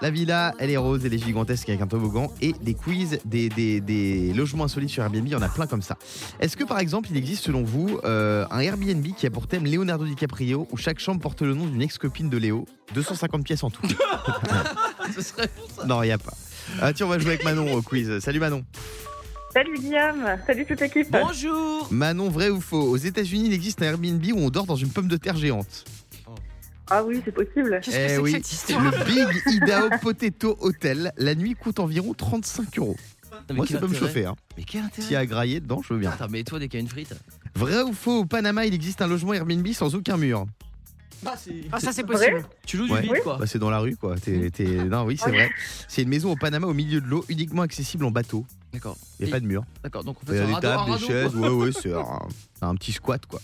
[0.00, 3.48] la villa, elle est rose, elle est gigantesque avec un toboggan et des quiz, des,
[3.48, 5.96] des- des logements insolites sur Airbnb, il y en a plein comme ça.
[6.40, 9.64] Est-ce que par exemple, il existe selon vous euh, un Airbnb qui a pour thème
[9.64, 12.66] Leonardo DiCaprio où chaque chambre porte le nom d'une ex-copine de Léo?
[12.94, 13.82] 250 pièces en tout.
[15.14, 15.86] Ce serait pour ça.
[15.86, 16.32] non, il n'y a pas.
[16.80, 18.18] Ah tiens, on va jouer avec Manon au quiz.
[18.20, 18.64] Salut Manon.
[19.52, 21.06] Salut Guillaume, salut toute l'équipe.
[21.10, 21.86] Bonjour.
[21.92, 22.82] Manon, vrai ou faux?
[22.82, 25.84] Aux États-Unis, il existe un Airbnb où on dort dans une pomme de terre géante.
[26.90, 27.80] Ah oui, c'est possible.
[27.82, 31.54] Qu'est-ce Eh que c'est oui, que cette histoire Le Big Idaho Potato Hotel, la nuit
[31.54, 32.96] coûte environ 35 euros.
[33.52, 34.26] Moi, ça peut me chauffer.
[34.26, 34.34] Hein.
[34.56, 36.10] Mais quel intérêt S'il y a à grailler dedans, je veux bien.
[36.10, 37.14] Attends, mais toi, dès qu'il y a une frite.
[37.54, 40.46] Vrai ou faux Au Panama, il existe un logement Airbnb sans aucun mur?
[41.72, 42.44] Ah, ça, c'est possible.
[42.66, 43.02] Tu loues du Ouais.
[43.02, 43.36] vide, quoi.
[43.38, 44.16] Bah, c'est dans la rue, quoi.
[44.16, 45.50] T'es- t'es- Non, oui, c'est vrai.
[45.88, 48.44] C'est une maison au Panama au milieu de l'eau, uniquement accessible en bateau.
[48.72, 48.96] D'accord.
[49.20, 49.64] Il n'y a pas de mur.
[49.82, 51.92] D'accord, donc on Il y fait a des tables, des chaises, ouais, ouais, c'est
[52.62, 53.40] un, petit squat quoi.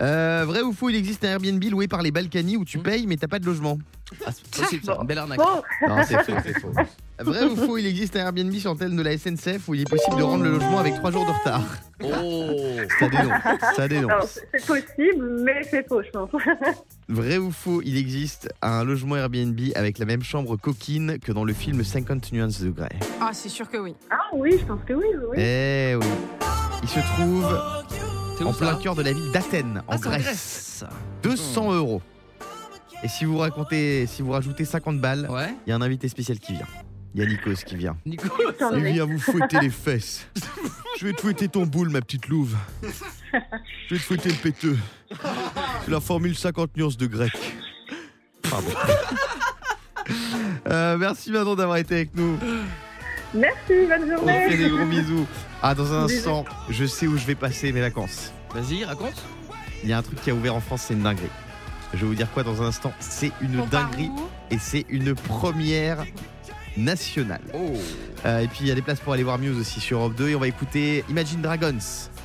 [0.00, 2.82] Euh, vrai ou faux, il existe un Airbnb loué par les Balkany où tu Hmm.
[2.82, 3.78] payes mais t'as pas de logement
[4.26, 5.38] Ah, c'est possible, ça, une belle arnaque.
[5.38, 6.72] Bon, Non, c'est faux, c'est faux.
[7.20, 9.90] Vrai ou faux, il existe un Airbnb sur l'antenne de la SNCF où il est
[9.90, 11.62] possible de rendre le logement avec 3 jours de retard
[12.04, 14.10] Oh Ça dénonce, ça dénonce.
[14.12, 16.30] alors, c'est possible, mais c'est faux, je pense.
[17.08, 21.44] Vrai ou faux, il existe un logement Airbnb avec la même chambre coquine que dans
[21.44, 22.88] le film 50 nuances de Grey
[23.20, 23.94] Ah, c'est sûr que oui.
[24.10, 25.24] Ah oui, je pense que oui, oui.
[25.30, 25.36] oui.
[25.38, 26.06] Eh oui.
[26.84, 27.58] Il se trouve
[28.44, 30.22] en plein cœur de la ville d'Athènes, en Ah, Grèce.
[30.24, 30.84] Grèce.
[31.22, 32.02] 200 euros.
[33.02, 35.54] Et si vous racontez, si vous rajoutez 50 balles, Ouais.
[35.66, 36.66] il y a un invité spécial qui vient.
[37.14, 37.96] Il y a Nikos qui vient.
[38.60, 40.26] J'en Il vient vous fouetter les fesses.
[40.98, 42.56] Je vais te fouetter ton boule, ma petite louve.
[42.82, 44.78] Je vais te fouetter le péteux.
[45.84, 47.32] C'est la formule 50 nuances de grec.
[48.42, 48.68] Pardon.
[50.70, 52.38] Euh, merci Manon d'avoir été avec nous.
[53.34, 54.48] Merci, bonne On journée.
[54.50, 55.26] fait des gros bisous.
[55.62, 58.32] Ah, dans un instant, je sais où je vais passer mes vacances.
[58.54, 59.24] Vas-y, raconte.
[59.82, 61.26] Il y a un truc qui a ouvert en France, c'est une dinguerie.
[61.94, 62.92] Je vais vous dire quoi dans un instant?
[63.00, 66.04] C'est une On part dinguerie où et c'est une première
[66.76, 67.40] nationale.
[67.54, 67.72] Oh.
[68.24, 70.14] Euh, et puis il y a des places pour aller voir Muse aussi sur Europe
[70.14, 71.78] 2 et on va écouter Imagine Dragons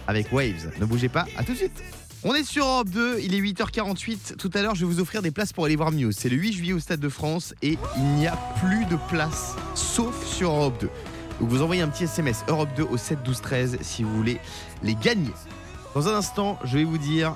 [0.07, 0.71] avec Waves.
[0.79, 1.83] Ne bougez pas, à tout de suite.
[2.23, 4.37] On est sur Europe 2, il est 8h48.
[4.37, 6.15] Tout à l'heure, je vais vous offrir des places pour aller voir Muse.
[6.17, 9.55] C'est le 8 juillet au Stade de France et il n'y a plus de place
[9.75, 10.89] sauf sur Europe 2.
[11.39, 14.39] Donc vous envoyez un petit SMS Europe 2 au 7 12 13 si vous voulez
[14.81, 15.31] les gagner.
[15.95, 17.35] Dans un instant, je vais vous dire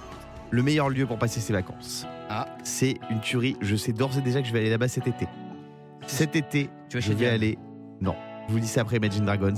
[0.50, 2.06] le meilleur lieu pour passer ses vacances.
[2.30, 3.58] Ah, c'est une tuerie.
[3.62, 5.28] Je sais d'ores et déjà que je vais aller là-bas cet été.
[6.08, 7.58] Cet été, Tu vas je vais aller.
[8.02, 8.16] Non,
[8.48, 9.54] je vous dis ça après Imagine Dragons.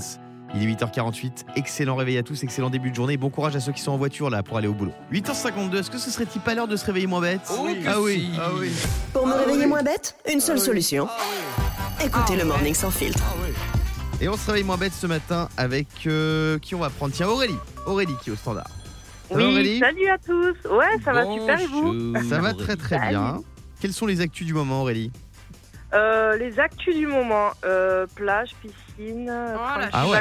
[0.54, 1.44] Il est 8h48.
[1.54, 3.16] Excellent réveil à tous, excellent début de journée.
[3.16, 4.92] Bon courage à ceux qui sont en voiture là pour aller au boulot.
[5.12, 7.40] 8h52, est-ce que ce serait-il pas l'heure de se réveiller moins bête?
[7.52, 8.72] Oh, que Ah oui, ah oui.
[9.12, 11.06] Pour me réveiller moins bête, une seule solution.
[12.04, 13.22] Écoutez le morning sans filtre.
[14.20, 17.12] Et on se réveille moins bête ce matin avec euh, qui on va prendre?
[17.14, 17.56] Tiens, Aurélie.
[17.86, 18.68] Aurélie qui est au standard.
[19.28, 19.78] Ça va, Oui, Aurélie?
[19.78, 20.68] salut à tous.
[20.68, 22.14] Ouais, ça va super et vous?
[22.28, 23.40] Ça va très très bien.
[23.80, 25.10] Quelles sont les actus du moment Aurélie?
[25.92, 30.20] Euh, Les actus du moment euh, plage, piscine, Oh, la Ah ouais.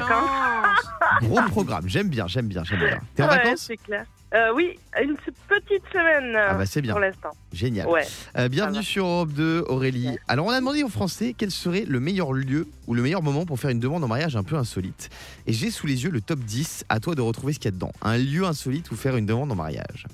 [1.21, 2.99] Gros programme, j'aime bien, j'aime bien, j'aime bien.
[3.15, 3.65] T'es en Ouais, vacances?
[3.67, 4.05] c'est clair.
[4.31, 7.31] Euh, oui, une petite semaine euh, Ah bah c'est bien, pour l'instant.
[7.51, 7.87] génial.
[7.87, 8.05] Ouais.
[8.37, 10.17] Euh, bienvenue sur Europe 2, Aurélie.
[10.27, 13.47] Alors, on a demandé aux Français quel serait le meilleur lieu ou le meilleur moment
[13.47, 15.09] pour faire une demande en mariage un peu insolite.
[15.47, 16.85] Et j'ai sous les yeux le top 10.
[16.89, 17.91] À toi de retrouver ce qu'il y a dedans.
[18.03, 20.05] Un lieu insolite où faire une demande en mariage.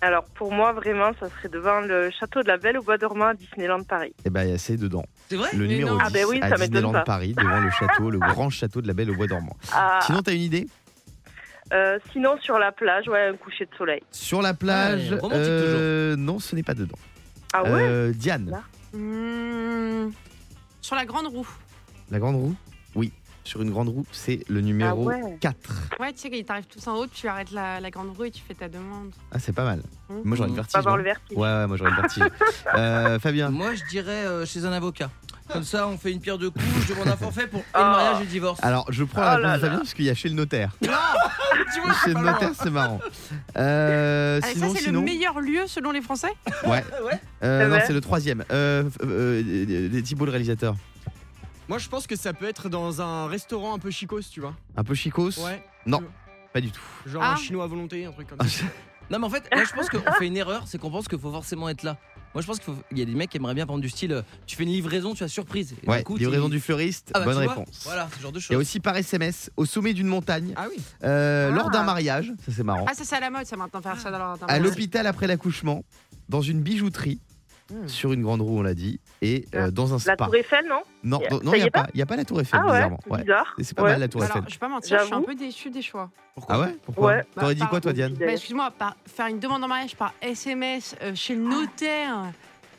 [0.00, 3.28] Alors pour moi, vraiment, ça serait devant le château de la Belle au Bois dormant
[3.28, 4.14] à Disneyland Paris.
[4.24, 5.04] Eh ben, c'est dedans.
[5.28, 5.96] C'est vrai Le Mais numéro non.
[5.96, 7.00] 10 Ah ben oui, à Disneyland pas.
[7.02, 9.56] Paris, devant le château, le grand château de la Belle au Bois dormant.
[9.72, 10.68] Ah, Sinon, t'as une idée?
[11.72, 14.02] Euh, sinon, sur la plage, ouais, un coucher de soleil.
[14.10, 16.98] Sur la plage Ouais, romantique euh, Non, ce n'est pas dedans.
[17.52, 18.62] Ah ouais Euh, Diane, Là.
[18.96, 20.10] Hmm,
[20.80, 21.48] Sur la grande roue.
[22.10, 22.54] la grande roue
[22.94, 23.12] Oui.
[23.44, 25.38] Sur une grande roue, c'est le numéro Ah ouais.
[25.40, 25.56] 4.
[26.00, 28.42] Ouais, tu sais, quand tous en haut, tu arrêtes la, la grande roue et tu
[28.42, 29.12] fais ta demande.
[29.30, 29.82] Ah, c'est pas mal.
[30.08, 30.14] Mmh.
[30.24, 30.54] Moi, j'aurais le.
[30.56, 30.74] Pas vertige.
[30.78, 31.38] avoir non le vertige.
[31.38, 32.24] Ouais, ouais, moi j'aurais le vertige.
[32.76, 35.10] Euh, Fabien Moi, je dirais euh, chez un avocat.
[35.52, 37.68] Comme ça, on fait une pierre de coups, je demande un forfait pour et le
[37.74, 37.90] Ah.
[37.90, 38.58] mariage et le divorce.
[38.62, 40.34] Alors, je prends la Oh réponse là de Fabien parce qu'il y a chez le
[40.34, 40.72] notaire.
[40.80, 43.00] tu vois, Chez le notaire, c'est marrant.
[43.56, 45.00] Euh, Allez, sinon, ça, c'est sinon.
[45.00, 46.32] le meilleur lieu selon les Français
[46.64, 46.84] Ouais.
[47.04, 47.20] Ouais.
[47.42, 48.44] Euh, C'est non, vrai c'est le troisième.
[48.50, 49.42] Euh, euh,
[49.92, 50.74] euh, Thibaut, le réalisateur.
[51.68, 54.54] Moi, je pense que ça peut être dans un restaurant un peu chicos, tu vois.
[54.76, 55.62] Un peu chicos Ouais.
[55.84, 56.02] Non,
[56.52, 56.80] pas du tout.
[57.06, 57.32] Genre Ah.
[57.32, 58.64] un chinois à volonté, un truc comme Ah, ça.
[59.10, 61.18] Non, mais en fait, là, je pense qu'on fait une erreur, c'est qu'on pense qu'il
[61.18, 61.96] faut forcément être là.
[62.34, 64.22] Moi, je pense qu'il y a des mecs qui aimeraient bien prendre du style, euh,
[64.46, 65.74] tu fais une livraison, tu as surprise.
[65.82, 67.80] Et Ouais, coup, livraison du fleuriste, Ah bah, bonne réponse.
[67.84, 68.56] Voilà, ce genre de Il y a choses.
[68.58, 70.76] aussi par SMS, au sommet d'une montagne, Ah oui.
[71.04, 71.54] euh, Ah.
[71.56, 73.98] lors d'un mariage, ça c'est marrant, Ah, ça, c'est à la mode, ça, maintenant, faire
[73.98, 75.82] ça dans à l'hôpital après l'accouchement,
[76.28, 77.20] dans une bijouterie,
[77.68, 77.88] Hmm.
[77.88, 80.16] sur une grande roue, on l'a dit, et euh, dans un La spa.
[80.26, 82.24] Tour Eiffel, non Non, non, il y n'y a pas, pas y a pas la
[82.24, 83.00] Tour Eiffel, Ah ouais, bizarrement.
[83.08, 83.22] Ouais.
[83.22, 83.54] bizarre.
[83.58, 83.90] Et C'est pas Ouais.
[83.90, 84.48] mal la Tour Alors, Eiffel.
[84.48, 86.08] je vais pas mentir, je suis un peu déçu des choix.
[86.48, 87.24] Ah ouais Pourquoi Ouais.
[87.34, 89.96] T'aurais dit Bah, quoi toi, pardon, Diane Bah, excuse-moi, par- faire une demande en mariage
[89.96, 92.26] par SMS euh, chez le notaire,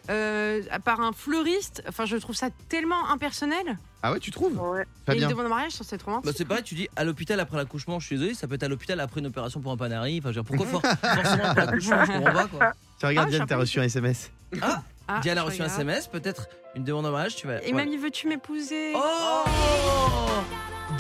[0.10, 3.78] euh, par un fleuriste, enfin, je trouve ça tellement impersonnel.
[4.04, 4.84] Ah ouais, tu trouves Ouais.
[4.84, 6.38] Et Fabien une demande en mariage, ça, c'est trop Bah, romantique.
[6.38, 8.68] c'est pareil, tu dis à l'hôpital après l'accouchement, je suis désolé, ça peut être à
[8.70, 10.20] l'hôpital après une opération pour un panari.
[10.22, 10.82] Enfin, je veux dire, pourquoi for-
[11.16, 12.72] forcément après l'accouchement, je comprends pas quoi.
[13.00, 14.32] Tiens, regarde, Ah, Diane, t'as reçu un SMS.
[14.62, 14.82] Ah,
[15.22, 15.82] Diane a je reçu un regarde.
[15.82, 17.62] SMS, peut-être une demande en mariage, tu vas.
[17.64, 17.74] Et ouais.
[17.74, 18.94] mamie, veux-tu m'épouser?
[18.96, 19.44] Oh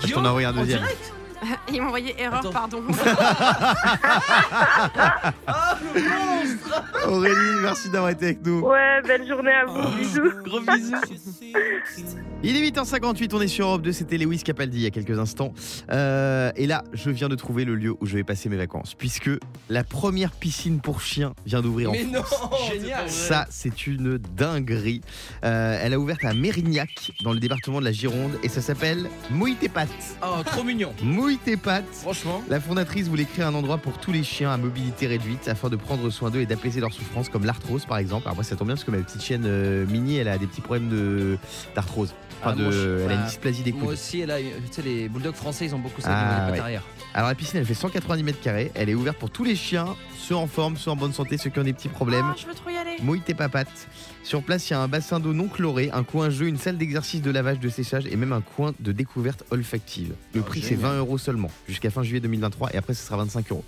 [0.05, 0.79] Je t'en ai envoyé un En deuxième.
[0.79, 1.13] direct
[1.71, 2.51] Ils m'ont envoyé erreur, Attends.
[2.51, 2.83] pardon.
[7.07, 8.59] Aurélie, merci d'avoir été avec nous.
[8.61, 9.97] Ouais, belle journée à vous.
[9.97, 10.31] Bisous.
[10.43, 10.95] Gros bisous.
[12.43, 15.17] Il est 8h58, on est sur Europe 2, c'était Lewis Capaldi il y a quelques
[15.17, 15.53] instants.
[15.91, 18.93] Euh, et là, je viens de trouver le lieu où je vais passer mes vacances,
[18.93, 19.29] puisque
[19.69, 22.21] la première piscine pour chiens vient d'ouvrir en Mais non,
[22.71, 23.09] Génial.
[23.09, 25.01] Ça, c'est une dinguerie.
[25.43, 29.09] Euh, elle a ouvert à Mérignac, dans le département de la Gironde, et ça s'appelle
[29.31, 29.89] Mouille tes pattes.
[30.23, 30.93] Oh, trop mignon.
[31.01, 31.83] Mouille tes pattes.
[31.91, 32.41] Franchement.
[32.47, 35.75] La fondatrice voulait créer un endroit pour tous les chiens à mobilité réduite afin de
[35.75, 38.23] prendre soin d'eux et d'apaiser leurs souffrances, comme l'arthrose par exemple.
[38.27, 40.47] Alors moi, ça tombe bien parce que ma petite chienne euh, Mini, elle a des
[40.47, 41.37] petits problèmes de-
[41.75, 42.13] d'arthrose.
[42.39, 43.93] Enfin, Ah, de, moi, je- elle a une dysplasie des Moi coudes.
[43.93, 46.53] aussi, elle a, tu sais, les bulldogs français, ils ont beaucoup ça Ah, des pattes
[46.53, 46.59] ouais.
[46.59, 46.83] arrière.
[47.15, 48.71] Alors la piscine, elle fait 190 mètres carrés.
[48.75, 51.49] Elle est ouverte pour tous les chiens, ceux en forme, ceux en bonne santé, ceux
[51.49, 52.25] qui ont des petits problèmes.
[52.29, 52.97] Ah, je veux trop y aller.
[53.01, 53.87] Mouille tes papates.
[54.27, 56.77] Sur place, il y a un bassin d'eau non chloré, un coin jeu, une salle
[56.77, 60.15] d'exercice de lavage, de séchage et même un coin de découverte olfactive.
[60.33, 60.91] Le Oh, prix, c'est génial.
[60.91, 63.63] 20 euros seulement, jusqu'à fin juillet 2023 et après, ce sera 25 euros.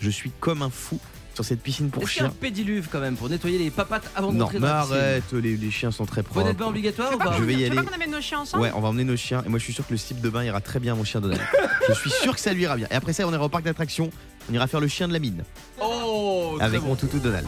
[0.00, 1.00] Je suis comme un fou
[1.32, 2.28] sur cette piscine pour a un chiens.
[2.28, 4.96] pédiluve quand même pour nettoyer les papates avant de Non, rentrer mais dans la piscine?
[4.98, 6.52] arrête, les, les chiens sont très propres.
[6.52, 7.88] Bain obligatoire ou pas Je vais y Tu veux pas aller.
[7.88, 8.64] qu'on amène nos chiens ensemble?
[8.64, 10.28] Ouais, on va emmener nos chiens et moi je suis sûr que le slip de
[10.28, 11.40] bain ira très bien à mon chien Donald.
[11.88, 12.88] je suis sûr que ça lui ira bien.
[12.90, 14.10] Et après ça, on ira au parc d'attractions.
[14.50, 15.44] On ira faire le chien de la mine
[15.82, 16.88] Oh, avec bon.
[16.88, 17.46] mon toutou Donald.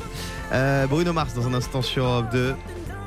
[0.53, 2.55] Euh, Bruno Mars dans un instant sur Europe 2.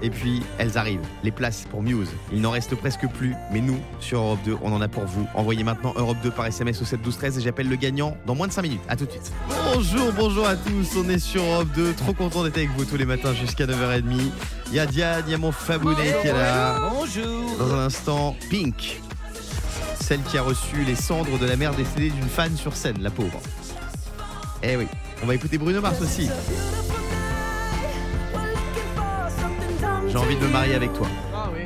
[0.01, 2.09] Et puis elles arrivent, les places pour Muse.
[2.33, 5.25] Il n'en reste presque plus, mais nous, sur Europe 2, on en a pour vous.
[5.33, 8.35] Envoyez maintenant Europe 2 par SMS au 7 12 13 et j'appelle le gagnant dans
[8.35, 8.81] moins de 5 minutes.
[8.89, 9.31] À tout de suite.
[9.73, 10.97] Bonjour, bonjour à tous.
[10.97, 11.93] On est sur Europe 2.
[11.93, 14.03] Trop content d'être avec vous tous les matins jusqu'à 9h30.
[14.67, 16.89] Il y a Diane, il y a mon Fabounet qui est là.
[16.91, 17.57] Bonjour.
[17.59, 18.99] Dans un instant, Pink.
[20.01, 23.09] Celle qui a reçu les cendres de la mère décédée d'une fan sur scène, la
[23.09, 23.39] pauvre.
[24.65, 24.87] Eh oui,
[25.21, 26.29] on va écouter Bruno Mars aussi.
[30.07, 31.07] J'ai envie de me marier avec toi.
[31.33, 31.63] Ah oui.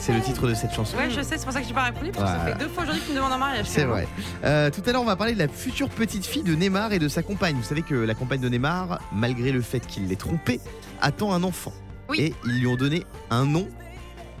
[0.00, 0.96] C'est le titre de cette chanson.
[0.96, 2.68] Ouais, je sais, c'est pour ça que j'ai pas répondu, parce que ça fait deux
[2.70, 3.66] fois aujourd'hui que tu me demandes en mariage.
[3.68, 4.08] C'est vrai.
[4.44, 6.98] Euh, tout à l'heure, on va parler de la future petite fille de Neymar et
[6.98, 7.56] de sa compagne.
[7.56, 10.60] Vous savez que la compagne de Neymar, malgré le fait qu'il l'ait trompée,
[11.02, 11.72] attend un enfant.
[12.08, 12.20] Oui.
[12.20, 13.68] Et ils lui ont donné un nom.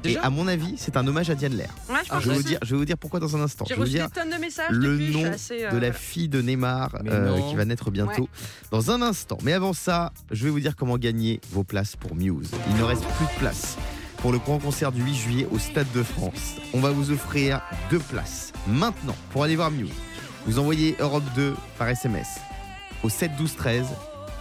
[0.04, 1.70] Et à mon avis, c'est un hommage à Diane Lair.
[1.88, 3.64] Ouais, je vais vous dire, je vais vous dire pourquoi dans un instant.
[3.66, 5.70] J'ai Je vais vous reçu dire des tonnes de messages le depuis, nom assez, euh,
[5.70, 5.92] de la voilà.
[5.92, 8.28] fille de Neymar euh, qui va naître bientôt
[8.70, 9.38] dans un instant.
[9.42, 12.50] Mais avant ça, je vais vous dire comment gagner vos places pour Muse.
[12.70, 13.76] Il ne reste plus de place
[14.18, 16.56] pour le grand concert du 8 juillet au Stade de France.
[16.72, 19.90] On va vous offrir deux places maintenant pour aller voir Muse.
[20.46, 22.28] Vous envoyez Europe 2 par SMS
[23.02, 23.86] au 7 12 13.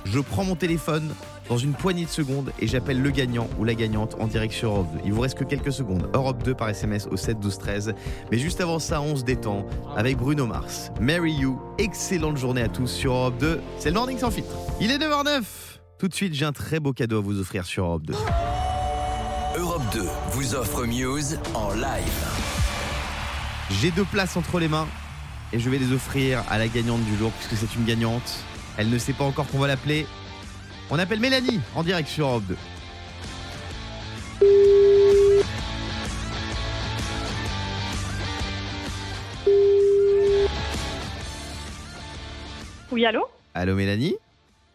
[0.06, 1.13] Je prends mon téléphone
[1.50, 4.72] dans une poignée de secondes et j'appelle le gagnant ou la gagnante en direct sur
[4.72, 5.00] Europe 2.
[5.06, 6.10] Il vous reste que quelques secondes.
[6.14, 7.96] Europe 2 par SMS au 7 12 13.
[8.32, 10.92] Mais juste avant ça, on se détend avec Bruno Mars.
[11.02, 13.62] Mary You, excellente journée à tous sur Europe 2.
[13.78, 14.56] C'est le Morning sans filtre.
[14.80, 15.44] Il est 9h09.
[16.00, 18.14] Tout de suite, j'ai un très beau cadeau à vous offrir sur Europe 2.
[19.58, 20.02] Europe 2
[20.32, 22.28] vous offre Muse en live.
[23.82, 24.88] J'ai deux places entre les mains
[25.52, 28.40] et je vais les offrir à la gagnante du jour puisque c'est une gagnante.
[28.78, 30.08] Elle ne sait pas encore qu'on va l'appeler.
[30.96, 32.56] On appelle Mélanie en direct sur Europe 2.
[42.92, 43.26] Oui, allô
[43.56, 44.18] Allô Mélanie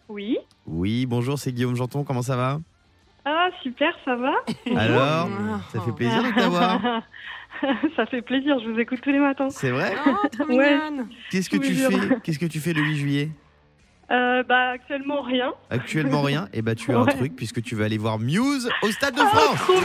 [0.09, 0.39] Oui.
[0.67, 2.59] Oui, bonjour, c'est Guillaume Janton, comment ça va
[3.25, 4.33] Ah, super, ça va
[4.77, 5.29] Alors,
[5.71, 6.81] ça fait plaisir de t'avoir.
[7.97, 9.51] Ça fait plaisir, je vous écoute tous les matins.
[9.51, 10.79] C'est vrai Oh, trop Ouais.
[11.31, 13.31] Qu'est-ce que tu fais Qu'est-ce que tu fais le 8 juillet
[14.11, 15.53] Euh, bah, actuellement, rien.
[15.71, 18.90] Actuellement rien Et bah tu as un truc puisque tu vas aller voir Muse au
[18.90, 19.59] Stade de Ah, France.
[19.59, 19.81] trop Oh,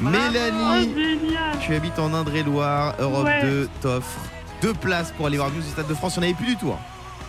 [0.00, 3.42] Mélanie, génial tu habites en Indre-et-Loire, Europe Ouais.
[3.42, 4.20] 2 t'offre
[4.62, 6.18] deux places pour aller voir Muse au Stade de France.
[6.18, 6.70] En avait plus du tout.
[6.70, 6.78] hein.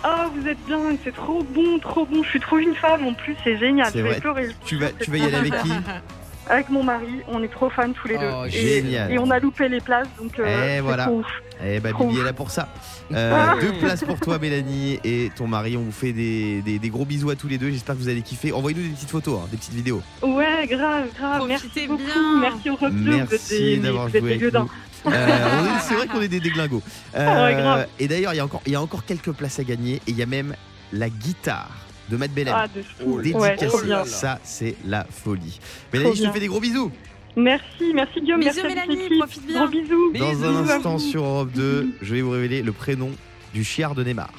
[0.06, 2.22] Oh, vous êtes bien, c'est trop bon, trop bon.
[2.24, 3.88] Je suis trop une femme, en plus, c'est génial.
[3.92, 4.20] C'est Je vais vrai.
[4.20, 4.50] pleurer.
[4.66, 5.72] Tu vas, tu vas y aller avec qui?
[6.50, 8.48] Avec mon mari, on est trop fans tous les Oh, deux.
[8.56, 9.12] Et, génial.
[9.12, 10.40] et on a loupé les places, donc...
[10.40, 11.06] Et c'est voilà.
[11.06, 11.26] trop ouf.
[11.66, 12.70] Eh bah Bibi est là pour ça.
[13.14, 15.78] Euh, deux places pour toi Mélanie et ton mari.
[15.78, 17.70] On vous fait des, des- des gros bisous à tous les deux.
[17.72, 18.52] J'espère que vous allez kiffer.
[18.52, 20.02] Envoyez-nous des petites photos, hein, des petites vidéos.
[20.22, 21.46] Ouais, grave, grave.
[21.48, 22.04] Merci beaucoup.
[22.04, 22.42] bien.
[22.42, 24.60] Merci au Rock 2, vous êtes Merci des, d'avoir joué des avec nous.
[24.60, 24.68] Euh,
[25.06, 26.82] on est- c'est vrai qu'on est des déglingos.
[27.16, 29.96] Euh, et d'ailleurs, il y, a encore- il y a encore quelques places à gagner
[29.96, 30.54] et il y a même
[30.92, 31.72] la guitare
[32.10, 32.58] de Matt Bellamy.
[32.60, 33.20] Ah, de fou.
[33.20, 34.06] Ouais, bien.
[34.06, 35.60] ça, c'est la folie.
[35.94, 36.92] Mélanie, je te fais des gros bisous.
[37.36, 39.60] Merci, merci Guillaume, Bisous, merci Mélanie, profite bien.
[39.60, 40.14] Gros bisous.
[40.18, 43.12] Dans Bisous un instant sur Europe 2, je vais vous révéler le prénom
[43.54, 44.32] du chiard de Neymar.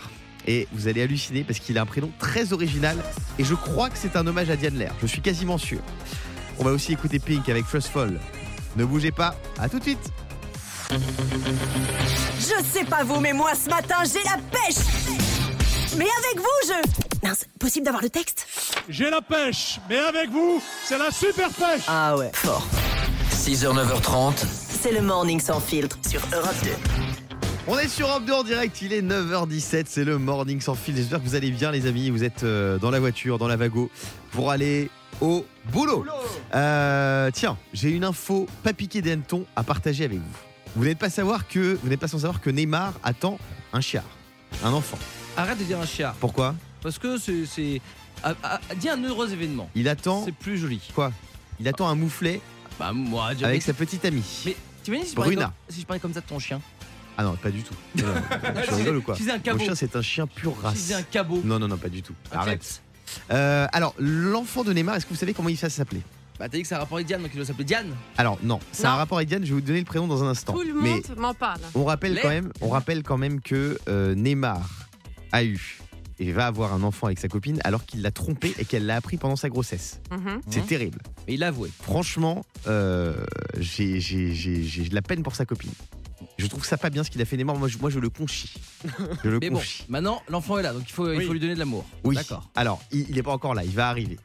[0.49, 2.97] Et vous allez halluciner parce qu'il a un prénom très original
[3.39, 4.95] et je crois que c'est un hommage à Diane Lair.
[5.01, 5.79] Je suis quasiment sûr.
[6.59, 8.19] On va aussi écouter Pink avec Trust Fall.
[8.77, 10.13] Ne bougez pas, à tout de suite.
[10.91, 15.48] Je sais pas vous, mais moi ce matin j'ai la pêche
[15.97, 17.27] Mais avec vous je...
[17.27, 18.47] Mince, possible d'avoir le texte
[18.89, 21.83] J'ai la pêche, mais avec vous, c'est la super pêche.
[21.89, 22.67] Ah ouais, fort.
[23.33, 24.45] 6h, 9h30,
[24.83, 26.71] c'est le morning sans filtre sur Europe 2.
[27.67, 30.97] On est sur Europe 2 en direct, il est 9h17, c'est le morning sans fil.
[30.97, 33.57] J'espère que vous allez bien les amis, vous êtes euh, dans la voiture, dans la
[33.57, 33.91] vago,
[34.33, 36.05] pour aller au boulot.
[36.55, 40.39] Euh, tiens, j'ai une info pas piquée des hannetons à partager avec vous.
[40.77, 43.39] Vous n'êtes pas savoir que vous n'êtes pas sans savoir que Neymar attend
[43.73, 44.05] un chiard,
[44.63, 44.99] un enfant.
[45.37, 46.15] Arrête de dire un chiard.
[46.21, 47.47] Pourquoi Parce que c'est.
[47.47, 47.81] c'est-
[48.23, 49.71] ah, ah, dis un heureux événement.
[49.75, 50.81] Il attend C'est plus joli.
[50.95, 51.13] quoi
[51.61, 52.41] Il attend un mouflet
[52.79, 54.25] Bah, moi, je- avec sa petite amie.
[54.47, 55.47] Mais t'imagines si je parlais Bruna.
[55.47, 56.61] comme- si je parlais comme ça de ton chien
[57.17, 57.75] Ah non, pas du tout.
[57.97, 59.65] Non, non, tu rigoles ou quoi Tu un Mon cabot.
[59.65, 60.75] chien c'est un chien pure Tu race.
[60.75, 61.41] disais un cabot.
[61.45, 62.15] Non, non, non, pas du tout.
[62.33, 62.61] Un Arrête.
[62.61, 62.81] kleps.
[63.33, 66.03] Euh, alors, l'enfant de Neymar, est-ce que vous savez comment il va s'appeler
[66.39, 67.89] Bah, t'as dit que c'est un rapport avec Diane, donc il doit s'appeler Diane.
[68.17, 68.91] Alors non, c'est Non.
[68.91, 70.53] un rapport avec Diane, je vais vous donner le prénom dans un instant.
[70.53, 71.61] Tout le Mais monde m'en parle.
[71.75, 72.23] on rappelle L'air.
[72.23, 74.61] quand même, on rappelle quand même que euh, Neymar
[75.33, 75.79] a eu
[76.21, 78.97] et va avoir un enfant avec sa copine alors qu'il l'a trompé et qu'elle l'a
[78.97, 80.01] appris pendant sa grossesse.
[80.11, 80.41] Mhm.
[80.51, 80.99] C'est terrible.
[81.27, 81.71] Mais il l'a avoué.
[81.81, 83.15] Franchement, euh,
[83.59, 85.71] j'ai j'ai- j'ai- j'ai de la peine pour sa copine.
[86.39, 87.57] Je trouve ça pas bien ce qu'il a fait Neymar.
[87.57, 88.55] Moi, je, moi, je le conchis.
[89.25, 89.85] Je le Mais bon, conchis.
[89.89, 91.25] maintenant, l'enfant est là, donc il faut, il Oui.
[91.27, 91.85] faut lui donner de l'amour.
[92.05, 92.15] Oui.
[92.17, 92.51] D'accord.
[92.57, 93.65] Alors, il n'est pas encore là.
[93.65, 94.19] Il va arriver.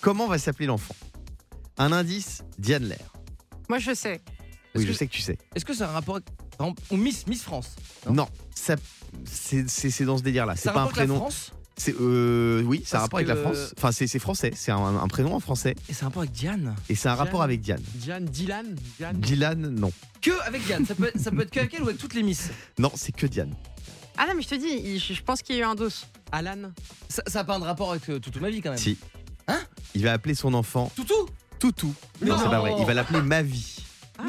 [0.00, 0.94] Comment va s'appeler l'enfant?
[1.78, 3.12] Un indice Diane Lair.
[3.68, 4.20] Moi, je sais.
[4.74, 5.38] Oui, je que- sais que tu sais.
[5.54, 6.20] Est-ce que c'est un rapport.
[6.60, 7.70] Par exemple, ou Miss, Miss France
[8.06, 8.12] Non.
[8.12, 8.76] Non, ça,
[9.24, 10.56] c'est c'est- c'est dans ce délire-là.
[10.56, 11.16] C'est Ça pas un avec la prénom.
[11.20, 13.72] France C'est euh, oui, c'est un rapport avec la France.
[13.78, 14.52] Enfin, c'est c'est français.
[14.54, 17.14] C'est un, un prénom en français Et c'est un rapport avec Diane et c'est un
[17.14, 17.80] rapport avec Diane.
[17.94, 19.16] Diane, Dylan, Diane.
[19.18, 21.86] Dylan, non, Que avec Diane Ça peut être, ça peut être que avec elle ou
[21.88, 23.54] avec toutes les Miss non, c'est que Diane.
[24.18, 25.88] Ah non, mais je te dis, je je pense qu'il y a eu un dos.
[26.30, 26.72] Alan.
[27.08, 28.78] Ça n'a pas un rapport avec euh, toute ma vie quand même.
[28.78, 28.98] Si.
[29.48, 29.60] Hein?
[29.94, 31.26] Il va appeler son enfant Toutou?
[31.58, 31.94] Toutou.
[32.20, 32.38] Non, Non.
[32.42, 32.74] c'est pas vrai.
[32.78, 33.76] Il va l'appeler ma vie.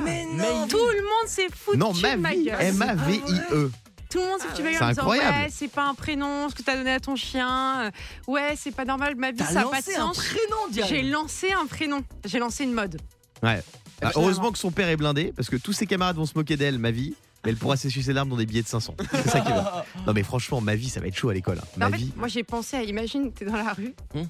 [0.03, 0.25] Mais
[0.69, 2.45] Tout le monde s'est foutu non, de ma vie.
[2.45, 2.61] gueule.
[2.61, 3.71] M A V I E.
[4.09, 5.37] Tout le monde s'est foutu de ma gueule C'est disant, incroyable.
[5.37, 7.83] Ouais, c'est pas un prénom, ce que t'as donné à ton chien.
[7.85, 7.91] Euh,
[8.27, 10.17] Ouais, c'est pas normal, ma vie, T'as ça a pas de lancé un sens.
[10.17, 12.01] prénom, J'ai lancé un prénom.
[12.25, 12.99] J'ai lancé une mode.
[13.43, 13.61] Ouais.
[13.61, 16.25] Eh ben, Ah, heureusement que son père est blindé parce que tous ses camarades vont
[16.25, 17.13] se moquer d'elle, ma vie.
[17.43, 18.95] Mais elle pourra s'essuyer ses larmes dans des billets de 500.
[19.11, 19.65] C'est ça qui est bien.
[20.05, 21.57] Non mais franchement, ma vie, ça va être chaud à l'école.
[21.59, 21.67] hein.
[21.75, 22.11] Mais Ma en fait, vie.
[22.15, 24.27] moi j'ai pensé à, imagine, t'es dans la rue, Hum.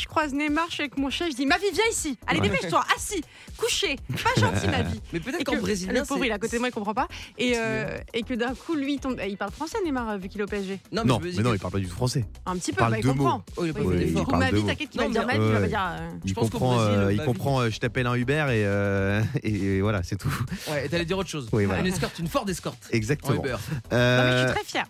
[0.00, 2.40] Je croise Neymar, je suis avec mon chien, je dis, ma vie, viens ici, allez
[2.40, 2.48] Ouais.
[2.48, 3.22] dépêche-toi, assis,
[3.56, 5.00] couché, pas gentil ma vie.
[5.12, 5.92] Mais peut-être Et qu'en que brésilien.
[5.92, 7.06] le pauvre il est à côté de moi, il comprend pas.
[7.38, 10.28] Et, euh, et que d'un coup, lui, il, tombe, il parle français, Neymar, euh, vu
[10.28, 10.80] qu'il est au PSG.
[10.92, 12.24] Non, Non, me dis mais non, il parle pas du tout français.
[12.46, 13.24] Un petit peu, parle bah, il deux mots.
[13.24, 13.44] comprend.
[13.56, 15.52] Oh, il Oui, parle ma vie, t'inquiète qu'il va Non, dire mais- ma vie, il
[15.52, 15.88] va pas dire.
[16.00, 18.46] euh, Il comprend, il comprend je t'appelle un Uber
[19.42, 20.32] et, et voilà, c'est tout.
[20.70, 21.48] Ouais, t'allais dire autre chose.
[21.52, 22.78] Une escorte, une Ford escorte.
[22.92, 23.34] En Exactement.
[23.34, 23.42] Non,
[23.90, 24.86] mais je suis très fière.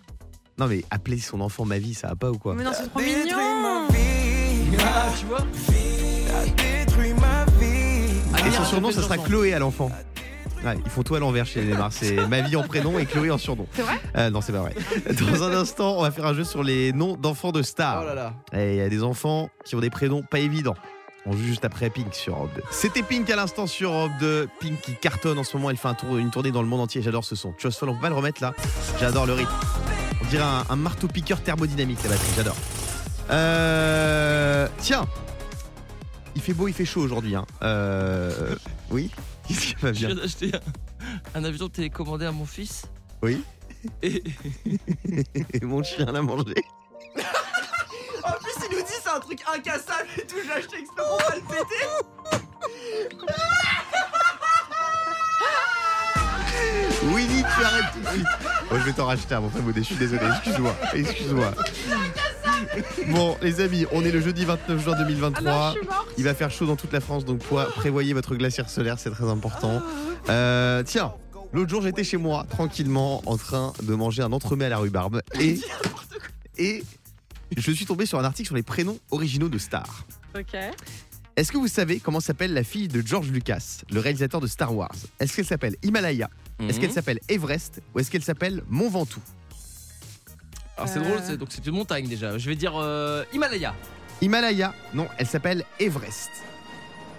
[0.57, 2.87] non mais appeler son enfant ma vie, ça va pas ou quoi Mais non, c'est
[2.89, 3.87] trop mignon.
[4.79, 5.39] Ah, tu vois
[8.39, 9.27] Et son merde, surnom, j'ai fait ça une sera.
[9.27, 9.91] Chloé à l'enfant.
[10.63, 11.87] Ouais, ils font tout à l'envers chez Neymar.
[11.91, 13.65] C'est ma vie en prénom et Chloé en surnom.
[13.73, 14.75] C'est vrai Euh, Non, c'est pas vrai.
[15.33, 18.01] Dans un instant, on va faire un jeu sur les noms d'enfants de stars.
[18.03, 18.33] Oh là là.
[18.53, 20.75] Et il y a des enfants qui ont des prénoms pas évidents.
[21.25, 22.61] On joue juste après Pink sur Europe 2.
[22.71, 24.49] C'était Pink à l'instant sur Europe 2.
[24.59, 25.69] Pink qui cartonne en ce moment.
[25.69, 27.01] Elle fait un tour, une tournée dans le monde entier.
[27.01, 27.53] J'adore ce son.
[27.57, 28.53] Chose folle, on peut pas le remettre là.
[28.99, 29.51] J'adore le rythme.
[30.23, 32.31] On dirait un, un marteau-piqueur thermodynamique la batterie.
[32.35, 32.55] J'adore.
[33.31, 35.05] Euh, tiens.
[36.35, 37.35] Il fait beau, il fait chaud aujourd'hui.
[37.35, 37.45] Hein.
[37.61, 38.55] Euh,
[38.89, 39.11] oui
[39.47, 40.51] Qu'est-ce qui va Je bien viens d'acheter
[41.35, 42.83] un, un avion télécommandé à mon fils.
[43.21, 43.43] Oui
[44.01, 44.23] Et,
[45.53, 46.55] Et mon chien l'a mangé.
[48.23, 50.35] En plus, il nous dit c'est un truc incassable et tout.
[50.45, 52.91] J'ai acheté exprès pour pas le péter.
[57.13, 58.27] Winnie, tu arrêtes tout de suite.
[58.69, 59.81] Bon, je vais t'en racheter un, mon frère Baudet.
[59.81, 60.21] Je suis désolé.
[60.35, 60.75] Excuse-moi.
[60.93, 61.51] Excuse-moi.
[63.09, 65.73] Bon, les amis, on est le jeudi 29 juin Ah non, 2023.
[65.73, 66.07] je suis morte.
[66.17, 69.29] Il va faire chaud dans toute la France, donc prévoyez votre glacière solaire, c'est très
[69.29, 69.81] important.
[70.29, 71.13] Euh, tiens,
[71.53, 75.21] l'autre jour j'étais chez moi, tranquillement, en train de manger un entremets à la rhubarbe.
[75.39, 75.59] Et,
[76.57, 76.83] et
[77.57, 80.05] je suis tombé sur un article sur les prénoms originaux de stars.
[80.37, 80.55] Ok.
[81.37, 84.75] Est-ce que vous savez comment s'appelle la fille de George Lucas, le réalisateur de Star
[84.75, 84.91] Wars?
[85.19, 86.29] Est-ce qu'elle s'appelle Himalaya?
[86.59, 87.81] Est-ce qu'elle s'appelle Everest?
[87.95, 89.21] Ou est-ce qu'elle s'appelle Mont Ventoux?
[90.81, 91.03] Alors c'est Euh.
[91.03, 92.37] drôle, c'est- donc c'est une montagne déjà.
[92.37, 93.75] Je vais dire euh, Himalaya.
[94.21, 96.29] Himalaya, non, elle s'appelle Everest.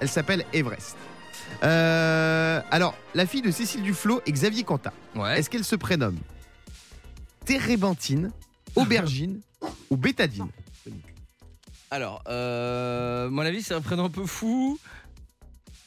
[0.00, 0.96] Elle s'appelle Everest.
[1.62, 5.38] Euh, alors, la fille de Cécile Duflot et Xavier Cantat, Ouais.
[5.38, 6.18] est-ce qu'elle se prénomme
[7.44, 8.30] Térébenthine,
[8.74, 9.40] Aubergine
[9.90, 10.48] ou Bétadine?
[11.90, 14.78] Alors, euh, mon avis, c'est un prénom un peu fou.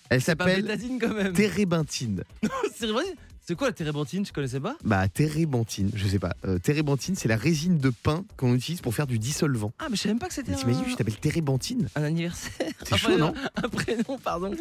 [0.10, 1.34] Elle C'est pas s'appelle Bétadine quand même.
[1.34, 2.24] Térébenthine.
[2.78, 3.06] C'est vrai
[3.48, 4.76] C'est quoi la térébenthine Je connaissais pas?
[4.84, 6.36] Bah, térébenthine, je sais pas.
[6.46, 9.72] Euh, térébenthine, c'est la résine de pain qu'on utilise pour faire du dissolvant.
[9.78, 10.62] Ah, mais je savais même pas que c'était Mais un...
[10.62, 12.72] T'imagines, tu t'appelles térébenthine un anniversaire.
[12.84, 13.36] C'est chaud, non?
[13.56, 14.52] Un prénom, pardon.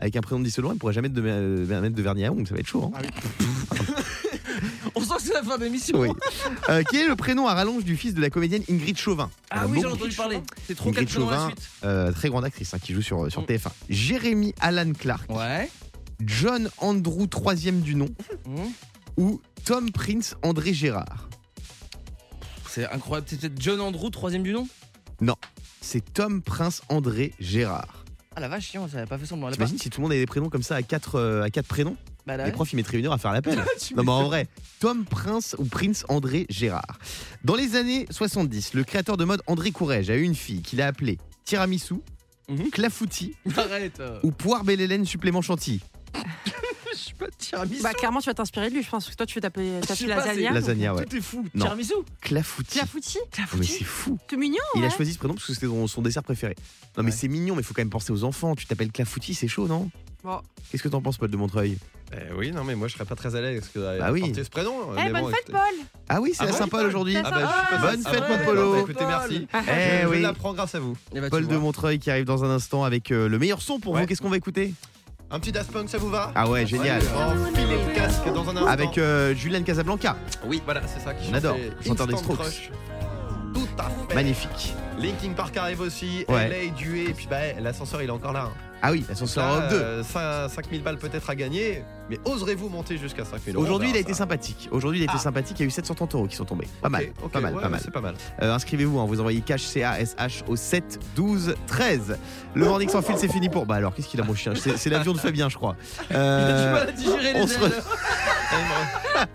[0.00, 2.32] Avec un prénom de dissolvant, elle pourrait jamais te de- euh, mettre de vernis à
[2.32, 2.92] ongles, ça va être chaud.
[2.94, 3.00] hein.
[4.94, 5.98] On sent que c'est la fin de l'émission.
[5.98, 6.08] Oui.
[6.68, 9.30] Euh, quel est le prénom à rallonge du fils de la comédienne Ingrid Chauvin?
[9.50, 10.38] Ah Euh, oui, j'en ai entendu parler.
[10.66, 11.68] C'est trop Ingrid la Chauvin, suite.
[11.84, 13.46] euh, très grande actrice hein, qui joue sur, sur Mm.
[13.46, 13.68] TF1.
[13.88, 15.70] Jérémy Alan Clark, Ouais.
[16.26, 18.08] John Andrew troisième du nom
[18.46, 18.62] Mmh.
[19.16, 21.28] ou Tom Prince André Gérard
[22.68, 23.26] C'est incroyable.
[23.30, 24.66] C'est peut-être John Andrew, troisième du nom?
[25.20, 25.36] Non,
[25.80, 28.04] c'est Tom Prince André Gérard.
[28.34, 29.48] Ah la vache, chiant, j'avais pas fait semblant.
[29.48, 31.42] Elle a T'imagines si tout le monde avait des prénoms comme ça à quatre, euh,
[31.42, 31.94] à quatre prénoms?
[31.94, 32.54] Pas- Bah, là, Les ouais.
[32.54, 33.62] profs ils mettraient une heure à faire l'appel.
[33.80, 34.46] Tu non mais en vrai,
[34.80, 36.98] Tom Prince ou Prince André Gérard.
[37.44, 40.80] Dans les années 70, le créateur de mode André Courrèges a eu une fille qu'il
[40.80, 41.94] a appelée Tiramisu,
[42.48, 42.70] Mhm.
[42.70, 44.00] Clafoutis Arrête.
[44.00, 44.18] euh.
[44.22, 45.80] ou Poire Belle Hélène supplément chantilly.
[46.92, 47.82] Je suis pas tiramisu.
[47.82, 48.82] Bah, clairement, tu vas t'inspirer de lui.
[48.82, 50.52] Je pense que toi, tu veux t'appeler lasagna.
[50.52, 51.04] Lasagna, ouais.
[51.06, 51.46] Tout est fou.
[51.54, 51.64] Non.
[51.64, 51.94] Tiramisu.
[52.20, 52.78] Clafoutis.
[52.78, 54.18] Clafoutis Oh, mais c'est fou.
[54.28, 54.90] C'est mignon, Il a ouais.
[54.94, 56.54] choisi ce prénom parce que c'était son, son dessert préféré.
[56.96, 57.16] Non mais Ouais.
[57.16, 58.54] c'est mignon, mais il faut quand même penser aux enfants.
[58.54, 59.90] Tu t'appelles Clafoutis, c'est chaud, non?
[60.22, 60.40] Bon.
[60.70, 61.78] Qu'est-ce que t'en penses, Paul de Montreuil?
[62.12, 64.20] Eh oui, non, mais moi je serais pas très à l'aise que Bah oui.
[64.20, 64.74] porter ce prénom.
[64.92, 67.16] Eh, mais bonne bon, fête, écoutez- Paul Ah oui, c'est Ah la bon, Saint-Paul aujourd'hui.
[67.16, 68.72] Ah bah, je suis pas Bonne fête, Ah mon ouais, Polo.
[68.74, 69.48] bah, écoutez, merci.
[69.54, 70.20] Eh je, je oui.
[70.20, 70.94] l'apprends grâce à vous.
[71.14, 71.58] Eh bah, tu Paul de vois.
[71.58, 74.02] Montreuil qui arrive dans un instant avec euh, le meilleur son pour Ouais.
[74.02, 74.06] vous.
[74.06, 74.74] Qu'est-ce qu'on va écouter?
[75.34, 77.00] Un petit Daft Punk, ça vous va Ah ouais, génial.
[77.00, 78.66] Enfilez le casque dans un instant.
[78.66, 80.14] Avec euh, Julian Casablanca.
[80.46, 81.56] Oui, voilà, c'est ça qui On adore.
[81.56, 82.46] chantait Chanteur des Instant Strokes.
[82.46, 82.70] Crush.
[83.54, 84.14] Tout à fait.
[84.14, 84.74] Magnifique.
[85.02, 86.24] Linkin Park arrive aussi.
[86.28, 86.48] Ouais.
[86.48, 87.04] LA, Duet.
[87.10, 88.44] Et puis bah, l'ascenseur, il est encore là.
[88.44, 88.52] hein.
[88.84, 89.76] Ah oui, l'ascenseur Europe 2.
[89.76, 91.84] euh, cin- 5000 balles peut-être à gagner.
[92.10, 93.64] Mais oserez-vous monter jusqu'à 5000 euros?
[93.64, 94.18] Aujourd'hui, il a été ça.
[94.18, 94.68] sympathique.
[94.72, 95.20] Aujourd'hui, il a été Ah.
[95.20, 95.56] sympathique.
[95.60, 96.66] Il y a eu 730 euros qui sont tombés.
[96.80, 97.06] Pas mal.
[97.32, 97.80] Pas mal, ouais, pas mal.
[97.82, 98.14] C'est pas mal.
[98.42, 102.18] Euh, Inscrivez-vous, hein, vous envoyez cash C-A-S-H au 7 12 13.
[102.54, 103.66] Le morning sans fil, c'est fini pour.
[103.66, 104.52] Bah alors, qu'est-ce qu'il a, mon chien?
[104.56, 105.76] C'est l'avion de Fabien, je crois.
[106.10, 107.82] Il a du Euh, mal à digérer on les se re- ailes.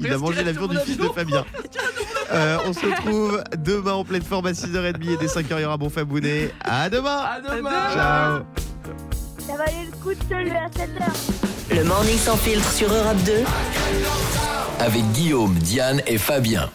[0.00, 1.08] Il a mangé l'avion du fils de.
[1.08, 1.44] Fabien.
[2.32, 5.64] Euh, on se retrouve demain en pleine forme à 6h30 et dès 5h, il y
[5.64, 6.52] aura bon Fabounet.
[6.64, 7.70] À demain À demain.
[7.92, 8.42] Ciao
[9.46, 11.76] Ça valait le coup de se lever à 7h.
[11.76, 13.32] Le morning sans filtre sur Europe 2.
[14.80, 16.70] Avec Guillaume, Diane et Fabien.